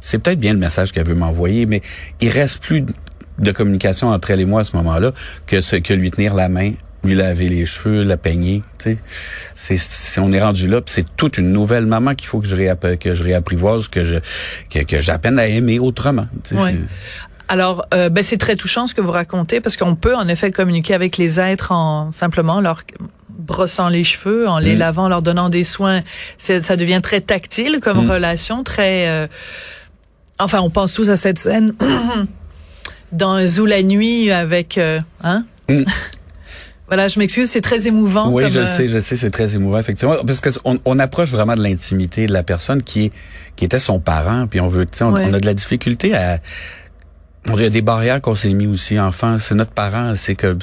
c'est 0.00 0.18
peut-être 0.18 0.40
bien 0.40 0.52
le 0.52 0.58
message 0.58 0.92
qu'elle 0.92 1.06
veut 1.06 1.14
m'envoyer, 1.14 1.64
mais 1.66 1.80
il 2.20 2.28
reste 2.30 2.62
plus 2.62 2.84
de- 3.38 3.52
communication 3.52 4.08
entre 4.08 4.30
elle 4.30 4.40
et 4.40 4.44
moi 4.44 4.60
à 4.60 4.64
ce 4.64 4.76
moment-là 4.76 5.12
que 5.46 5.60
ce 5.60 5.76
que 5.76 5.94
lui 5.94 6.10
tenir 6.10 6.34
la 6.34 6.48
main, 6.48 6.72
lui 7.04 7.14
laver 7.16 7.48
les 7.48 7.66
cheveux, 7.66 8.04
la 8.04 8.16
peigner. 8.16 8.62
Tu 8.78 8.90
sais, 8.92 8.96
c'est, 9.54 9.76
c'est- 9.76 10.20
on 10.20 10.30
est 10.32 10.40
rendu 10.40 10.68
là, 10.68 10.80
c'est 10.86 11.06
toute 11.16 11.38
une 11.38 11.52
nouvelle 11.52 11.86
maman 11.86 12.14
qu'il 12.14 12.28
faut 12.28 12.40
que 12.40 12.46
je 12.46 12.54
réapp- 12.56 12.96
que 12.98 13.14
je 13.14 13.24
réapprivoise, 13.24 13.88
que 13.88 14.04
je 14.04 14.16
que, 14.70 14.84
que 14.84 15.00
j'apprenne 15.00 15.38
à 15.38 15.46
aimer 15.46 15.78
autrement. 15.80 16.26
Ouais. 16.52 16.76
Alors, 17.48 17.84
euh, 17.92 18.08
ben, 18.08 18.22
c'est 18.22 18.38
très 18.38 18.56
touchant 18.56 18.86
ce 18.86 18.94
que 18.94 19.00
vous 19.00 19.10
racontez 19.10 19.60
parce 19.60 19.76
qu'on 19.76 19.94
peut 19.96 20.14
en 20.16 20.26
effet 20.28 20.50
communiquer 20.52 20.94
avec 20.94 21.16
les 21.18 21.38
êtres 21.40 21.72
en 21.72 22.10
simplement 22.12 22.60
leur 22.60 22.82
brossant 23.28 23.88
les 23.88 24.04
cheveux, 24.04 24.48
en 24.48 24.58
les 24.58 24.76
Mm. 24.76 24.78
lavant, 24.78 25.08
leur 25.08 25.22
donnant 25.22 25.48
des 25.48 25.64
soins. 25.64 26.02
Ça 26.38 26.76
devient 26.76 27.00
très 27.02 27.20
tactile 27.20 27.80
comme 27.82 28.06
Mm. 28.06 28.10
relation, 28.10 28.62
très. 28.62 29.08
euh, 29.08 29.26
enfin, 30.38 30.60
on 30.60 30.70
pense 30.70 30.94
tous 30.94 31.10
à 31.10 31.16
cette 31.16 31.38
scène 31.38 31.74
dans 33.12 33.32
un 33.32 33.46
Zoo 33.46 33.66
la 33.66 33.82
nuit 33.82 34.30
avec, 34.30 34.78
euh, 34.78 35.00
hein? 35.22 35.44
Mm. 35.68 35.84
Voilà, 36.88 37.08
je 37.08 37.18
m'excuse, 37.18 37.48
c'est 37.48 37.62
très 37.62 37.86
émouvant. 37.86 38.28
Oui, 38.30 38.42
comme, 38.42 38.52
je 38.52 38.58
euh, 38.58 38.66
sais, 38.66 38.86
je 38.86 38.98
sais, 39.00 39.16
c'est 39.16 39.30
très 39.30 39.54
émouvant 39.54 39.78
effectivement, 39.78 40.14
parce 40.26 40.40
que 40.42 40.50
on, 40.66 40.78
on 40.84 40.98
approche 40.98 41.30
vraiment 41.30 41.56
de 41.56 41.62
l'intimité 41.62 42.26
de 42.26 42.34
la 42.34 42.42
personne 42.42 42.82
qui 42.82 43.06
est 43.06 43.12
qui 43.56 43.64
était 43.64 43.78
son 43.78 43.98
parent, 43.98 44.46
puis 44.46 44.60
on 44.60 44.68
veut, 44.68 44.84
tu 44.84 44.98
sais, 44.98 45.04
on, 45.04 45.14
Ouais. 45.14 45.24
on 45.26 45.32
a 45.32 45.40
de 45.40 45.46
la 45.46 45.54
difficulté 45.54 46.14
à, 46.14 46.38
on 47.48 47.56
a 47.56 47.68
des 47.70 47.80
barrières 47.80 48.20
qu'on 48.20 48.34
s'est 48.34 48.52
mis 48.52 48.66
aussi 48.66 49.00
enfant, 49.00 49.38
c'est 49.38 49.54
notre 49.54 49.70
parent, 49.70 50.12
c'est 50.16 50.34
que, 50.34 50.54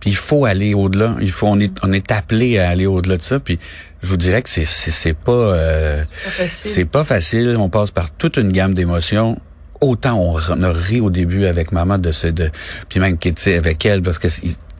puis 0.00 0.10
il 0.10 0.16
faut 0.16 0.46
aller 0.46 0.74
au-delà, 0.74 1.14
il 1.20 1.30
faut, 1.30 1.46
on 1.46 1.60
est 1.60 1.72
on 1.84 1.92
est 1.92 2.10
appelé 2.10 2.58
à 2.58 2.70
aller 2.70 2.86
au-delà 2.86 3.16
de 3.16 3.22
ça, 3.22 3.38
puis 3.38 3.60
je 4.02 4.08
vous 4.08 4.16
dirais 4.16 4.42
que 4.42 4.48
c'est 4.48 4.64
c'est 4.64 5.14
pas 5.14 5.30
euh, 5.30 6.02
pas 6.04 6.44
c'est 6.50 6.86
pas 6.86 7.04
facile, 7.04 7.56
on 7.56 7.68
passe 7.68 7.92
par 7.92 8.10
toute 8.10 8.36
une 8.36 8.50
gamme 8.50 8.74
d'émotions 8.74 9.40
autant 9.80 10.18
on, 10.20 10.62
a 10.62 10.72
ri 10.72 11.00
au 11.00 11.10
début 11.10 11.46
avec 11.46 11.72
maman 11.72 11.98
de 11.98 12.12
ce 12.12 12.26
de 12.26 12.50
puis 12.88 13.00
même 13.00 13.18
qui 13.18 13.28
était 13.28 13.56
avec 13.56 13.84
elle 13.84 14.02
parce 14.02 14.18
que 14.18 14.28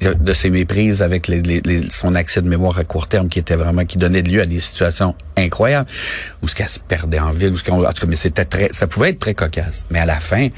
de 0.01 0.33
ses 0.33 0.51
méprises 0.51 1.03
avec 1.03 1.27
les, 1.27 1.43
les, 1.43 1.91
son 1.91 2.15
accès 2.15 2.41
de 2.41 2.49
mémoire 2.49 2.79
à 2.79 2.85
court 2.85 3.09
terme 3.09 3.29
qui 3.29 3.41
était 3.41 3.57
vraiment 3.57 3.85
qui 3.85 3.99
donnait 3.99 4.23
lieu 4.23 4.41
à 4.41 4.47
des 4.47 4.61
situations 4.61 5.15
incroyables 5.37 5.89
où 6.43 6.49
ce 6.49 6.55
qu'elle 6.55 6.69
se 6.69 6.81
perdait 6.81 7.19
en 7.19 7.31
ville 7.31 7.53
où 7.53 7.57
ce 7.57 7.65
qu'on 7.65 7.85
en 7.85 7.93
tout 7.93 8.03
cas 8.03 8.07
mais 8.07 8.17
c'était 8.17 8.45
très 8.45 8.69
ça 8.73 8.87
pouvait 8.87 9.11
être 9.11 9.19
très 9.19 9.35
cocasse 9.35 9.87
mais 9.91 9.99
à 9.99 10.07
la 10.07 10.21
fin 10.21 10.49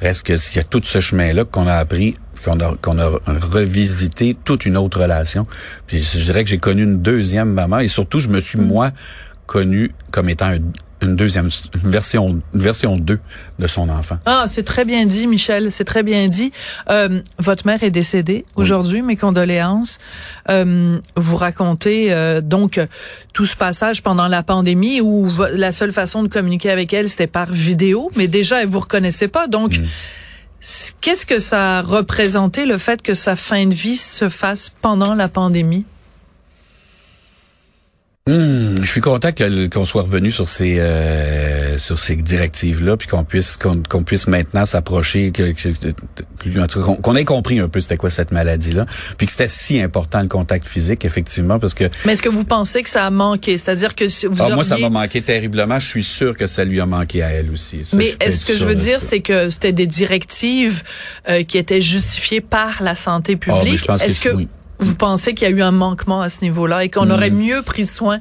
reste 0.00 0.24
que 0.24 0.36
s'il 0.36 0.56
y 0.56 0.60
a 0.60 0.64
tout 0.64 0.82
ce 0.84 1.00
chemin 1.00 1.32
là 1.32 1.44
qu'on 1.44 1.66
a 1.66 1.74
appris 1.74 2.16
qu'on 2.44 2.60
a, 2.60 2.76
qu'on 2.76 2.98
a 2.98 3.08
revisité 3.52 4.36
toute 4.44 4.66
une 4.66 4.76
autre 4.76 5.00
relation. 5.00 5.42
Puis 5.86 5.98
je 5.98 6.24
dirais 6.24 6.44
que 6.44 6.50
j'ai 6.50 6.58
connu 6.58 6.82
une 6.82 7.00
deuxième 7.00 7.52
maman 7.52 7.80
et 7.80 7.88
surtout 7.88 8.20
je 8.20 8.28
me 8.28 8.40
suis 8.40 8.58
moi 8.58 8.92
connu 9.46 9.92
comme 10.10 10.28
étant 10.28 10.52
une 11.02 11.16
deuxième 11.16 11.48
une 11.84 11.90
version 11.90 12.40
une 12.54 12.60
version 12.60 12.96
2 12.96 13.18
de 13.58 13.66
son 13.66 13.88
enfant. 13.88 14.18
Ah, 14.26 14.46
c'est 14.48 14.64
très 14.64 14.84
bien 14.84 15.06
dit 15.06 15.26
Michel, 15.26 15.70
c'est 15.72 15.84
très 15.84 16.02
bien 16.02 16.28
dit. 16.28 16.52
Euh, 16.90 17.20
votre 17.38 17.66
mère 17.66 17.82
est 17.82 17.90
décédée 17.90 18.44
aujourd'hui, 18.56 19.02
mes 19.02 19.16
condoléances. 19.16 19.98
Euh, 20.48 20.98
vous 21.16 21.36
racontez 21.36 22.12
euh, 22.12 22.40
donc 22.40 22.80
tout 23.32 23.46
ce 23.46 23.56
passage 23.56 24.02
pendant 24.02 24.28
la 24.28 24.42
pandémie 24.42 25.00
où 25.00 25.30
la 25.52 25.72
seule 25.72 25.92
façon 25.92 26.22
de 26.22 26.28
communiquer 26.28 26.70
avec 26.70 26.92
elle 26.92 27.08
c'était 27.08 27.26
par 27.26 27.50
vidéo, 27.50 28.10
mais 28.16 28.28
déjà 28.28 28.62
elle 28.62 28.68
vous 28.68 28.80
reconnaissait 28.80 29.28
pas 29.28 29.46
donc 29.46 29.78
mm. 29.78 29.84
Qu'est-ce 31.00 31.24
que 31.24 31.38
ça 31.38 31.78
a 31.78 31.82
représenté 31.82 32.66
le 32.66 32.78
fait 32.78 33.00
que 33.00 33.14
sa 33.14 33.36
fin 33.36 33.66
de 33.66 33.74
vie 33.74 33.96
se 33.96 34.28
fasse 34.28 34.72
pendant 34.82 35.14
la 35.14 35.28
pandémie? 35.28 35.84
Je 38.88 38.92
suis 38.92 39.02
content 39.02 39.28
qu'on 39.70 39.84
soit 39.84 40.00
revenu 40.00 40.30
sur 40.30 40.48
ces 40.48 40.78
euh, 40.78 41.76
sur 41.76 41.98
ces 41.98 42.16
directives 42.16 42.82
là, 42.82 42.96
puis 42.96 43.06
qu'on 43.06 43.22
puisse 43.22 43.58
qu'on 43.58 44.02
puisse 44.02 44.26
maintenant 44.28 44.64
s'approcher, 44.64 45.30
que, 45.30 45.52
qu'on 47.02 47.14
ait 47.14 47.26
compris 47.26 47.60
un 47.60 47.68
peu 47.68 47.82
c'était 47.82 47.98
quoi 47.98 48.08
cette 48.08 48.32
maladie 48.32 48.72
là, 48.72 48.86
puis 49.18 49.26
que 49.26 49.32
c'était 49.32 49.46
si 49.46 49.78
important 49.78 50.22
le 50.22 50.28
contact 50.28 50.66
physique 50.66 51.04
effectivement 51.04 51.58
parce 51.58 51.74
que. 51.74 51.84
Mais 52.06 52.14
est-ce 52.14 52.22
que 52.22 52.30
vous 52.30 52.44
pensez 52.44 52.82
que 52.82 52.88
ça 52.88 53.04
a 53.04 53.10
manqué, 53.10 53.58
c'est-à-dire 53.58 53.94
que 53.94 54.06
vous 54.26 54.42
ah, 54.42 54.54
moi 54.54 54.64
ça 54.64 54.78
m'a 54.78 54.88
manqué 54.88 55.20
terriblement. 55.20 55.78
Je 55.78 55.86
suis 55.86 56.02
sûr 56.02 56.34
que 56.34 56.46
ça 56.46 56.64
lui 56.64 56.80
a 56.80 56.86
manqué 56.86 57.22
à 57.22 57.28
elle 57.28 57.50
aussi. 57.50 57.82
Mais 57.92 58.14
est-ce 58.20 58.46
que 58.46 58.56
je 58.56 58.64
veux 58.64 58.74
dire 58.74 59.02
c'est 59.02 59.20
que 59.20 59.50
c'était 59.50 59.72
des 59.72 59.86
directives 59.86 60.82
euh, 61.28 61.42
qui 61.42 61.58
étaient 61.58 61.82
justifiées 61.82 62.40
par 62.40 62.82
la 62.82 62.94
santé 62.94 63.34
ah, 63.34 63.60
publique? 63.60 63.86
est-ce 64.02 64.20
que, 64.20 64.46
vous 64.78 64.94
pensez 64.94 65.34
qu'il 65.34 65.48
y 65.48 65.52
a 65.52 65.54
eu 65.54 65.62
un 65.62 65.72
manquement 65.72 66.20
à 66.20 66.30
ce 66.30 66.42
niveau-là 66.42 66.84
et 66.84 66.88
qu'on 66.88 67.06
hmm. 67.06 67.10
aurait 67.10 67.30
mieux 67.30 67.62
pris 67.62 67.86
soin 67.86 68.20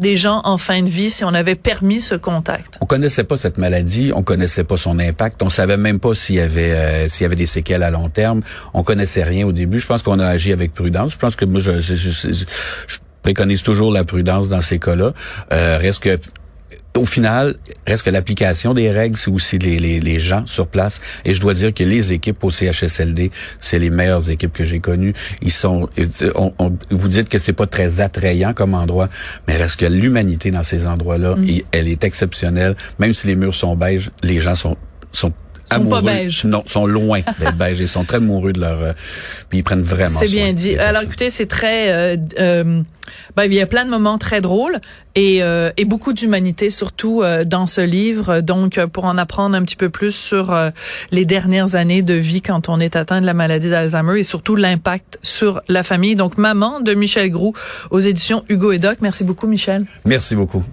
des 0.00 0.16
gens 0.16 0.40
en 0.44 0.58
fin 0.58 0.82
de 0.82 0.88
vie 0.88 1.10
si 1.10 1.24
on 1.24 1.34
avait 1.34 1.54
permis 1.54 2.00
ce 2.00 2.14
contact? 2.14 2.78
On 2.80 2.86
connaissait 2.86 3.24
pas 3.24 3.36
cette 3.36 3.58
maladie, 3.58 4.12
on 4.14 4.22
connaissait 4.22 4.64
pas 4.64 4.76
son 4.76 4.98
impact, 4.98 5.42
on 5.42 5.50
savait 5.50 5.76
même 5.76 5.98
pas 5.98 6.14
s'il 6.14 6.36
y 6.36 6.40
avait 6.40 6.72
euh, 6.72 7.08
s'il 7.08 7.24
y 7.24 7.26
avait 7.26 7.36
des 7.36 7.46
séquelles 7.46 7.82
à 7.82 7.90
long 7.90 8.08
terme, 8.08 8.42
on 8.74 8.82
connaissait 8.82 9.24
rien 9.24 9.46
au 9.46 9.52
début. 9.52 9.78
Je 9.78 9.86
pense 9.86 10.02
qu'on 10.02 10.18
a 10.18 10.26
agi 10.26 10.52
avec 10.52 10.74
prudence. 10.74 11.12
Je 11.12 11.18
pense 11.18 11.36
que 11.36 11.44
moi 11.44 11.60
je, 11.60 11.80
je, 11.80 11.94
je, 11.94 12.44
préconise 13.22 13.62
toujours 13.62 13.92
la 13.92 14.04
prudence 14.04 14.48
dans 14.48 14.62
ces 14.62 14.78
cas-là. 14.78 15.12
Euh, 15.52 15.78
reste 15.78 16.02
que 16.02 16.18
au 16.98 17.06
final, 17.06 17.56
reste 17.86 18.02
que 18.02 18.10
l'application 18.10 18.74
des 18.74 18.90
règles, 18.90 19.16
c'est 19.16 19.30
aussi 19.30 19.58
les, 19.58 19.78
les, 19.78 20.00
les, 20.00 20.20
gens 20.20 20.46
sur 20.46 20.66
place. 20.66 21.00
Et 21.24 21.34
je 21.34 21.40
dois 21.40 21.54
dire 21.54 21.72
que 21.72 21.84
les 21.84 22.12
équipes 22.12 22.42
au 22.42 22.50
CHSLD, 22.50 23.30
c'est 23.60 23.78
les 23.78 23.90
meilleures 23.90 24.28
équipes 24.30 24.52
que 24.52 24.64
j'ai 24.64 24.80
connues. 24.80 25.14
Ils 25.42 25.52
sont, 25.52 25.88
on, 26.34 26.52
vous 26.90 27.08
dites 27.08 27.28
que 27.28 27.38
c'est 27.38 27.52
pas 27.52 27.66
très 27.66 28.00
attrayant 28.00 28.52
comme 28.52 28.74
endroit, 28.74 29.08
mais 29.46 29.56
reste 29.56 29.80
que 29.80 29.86
l'humanité 29.86 30.50
dans 30.50 30.62
ces 30.62 30.86
endroits-là, 30.86 31.36
mm. 31.36 31.46
elle 31.72 31.88
est 31.88 32.04
exceptionnelle. 32.04 32.76
Même 32.98 33.12
si 33.12 33.26
les 33.26 33.36
murs 33.36 33.54
sont 33.54 33.76
beiges, 33.76 34.10
les 34.22 34.40
gens 34.40 34.54
sont 34.54 34.76
sont 35.12 35.32
sont 35.72 35.86
pas 35.86 36.02
beiges. 36.02 36.44
Non, 36.44 36.62
sont 36.66 36.86
loin 36.86 37.20
d'être 37.38 37.56
beiges. 37.58 37.80
Ils 37.80 37.88
sont 37.88 38.04
très 38.04 38.18
amoureux 38.18 38.52
de 38.52 38.60
leur... 38.60 38.82
Euh, 38.82 38.92
puis 39.48 39.58
ils 39.58 39.62
prennent 39.62 39.82
vraiment 39.82 40.18
C'est 40.18 40.30
bien 40.30 40.52
dit. 40.52 40.76
Alors 40.76 41.02
écoutez, 41.02 41.30
c'est 41.30 41.46
très... 41.46 41.90
Euh, 41.92 42.16
euh, 42.38 42.82
ben, 43.36 43.44
il 43.44 43.54
y 43.54 43.60
a 43.60 43.66
plein 43.66 43.84
de 43.84 43.90
moments 43.90 44.18
très 44.18 44.40
drôles 44.40 44.80
et, 45.14 45.42
euh, 45.42 45.70
et 45.76 45.84
beaucoup 45.84 46.12
d'humanité 46.12 46.70
surtout 46.70 47.22
euh, 47.22 47.44
dans 47.44 47.66
ce 47.66 47.80
livre. 47.80 48.40
Donc, 48.40 48.84
pour 48.86 49.04
en 49.04 49.16
apprendre 49.16 49.56
un 49.56 49.62
petit 49.62 49.76
peu 49.76 49.88
plus 49.88 50.12
sur 50.12 50.54
les 51.10 51.24
dernières 51.24 51.74
années 51.74 52.02
de 52.02 52.14
vie 52.14 52.42
quand 52.42 52.68
on 52.68 52.80
est 52.80 52.96
atteint 52.96 53.20
de 53.20 53.26
la 53.26 53.34
maladie 53.34 53.70
d'Alzheimer 53.70 54.20
et 54.20 54.24
surtout 54.24 54.56
l'impact 54.56 55.18
sur 55.22 55.62
la 55.68 55.82
famille. 55.82 56.16
Donc, 56.16 56.38
Maman 56.38 56.80
de 56.80 56.94
Michel 56.94 57.30
Groux 57.30 57.54
aux 57.90 58.00
éditions 58.00 58.44
Hugo 58.48 58.72
et 58.72 58.78
Doc. 58.78 58.98
Merci 59.00 59.24
beaucoup, 59.24 59.46
Michel. 59.46 59.84
Merci 60.04 60.34
beaucoup. 60.34 60.64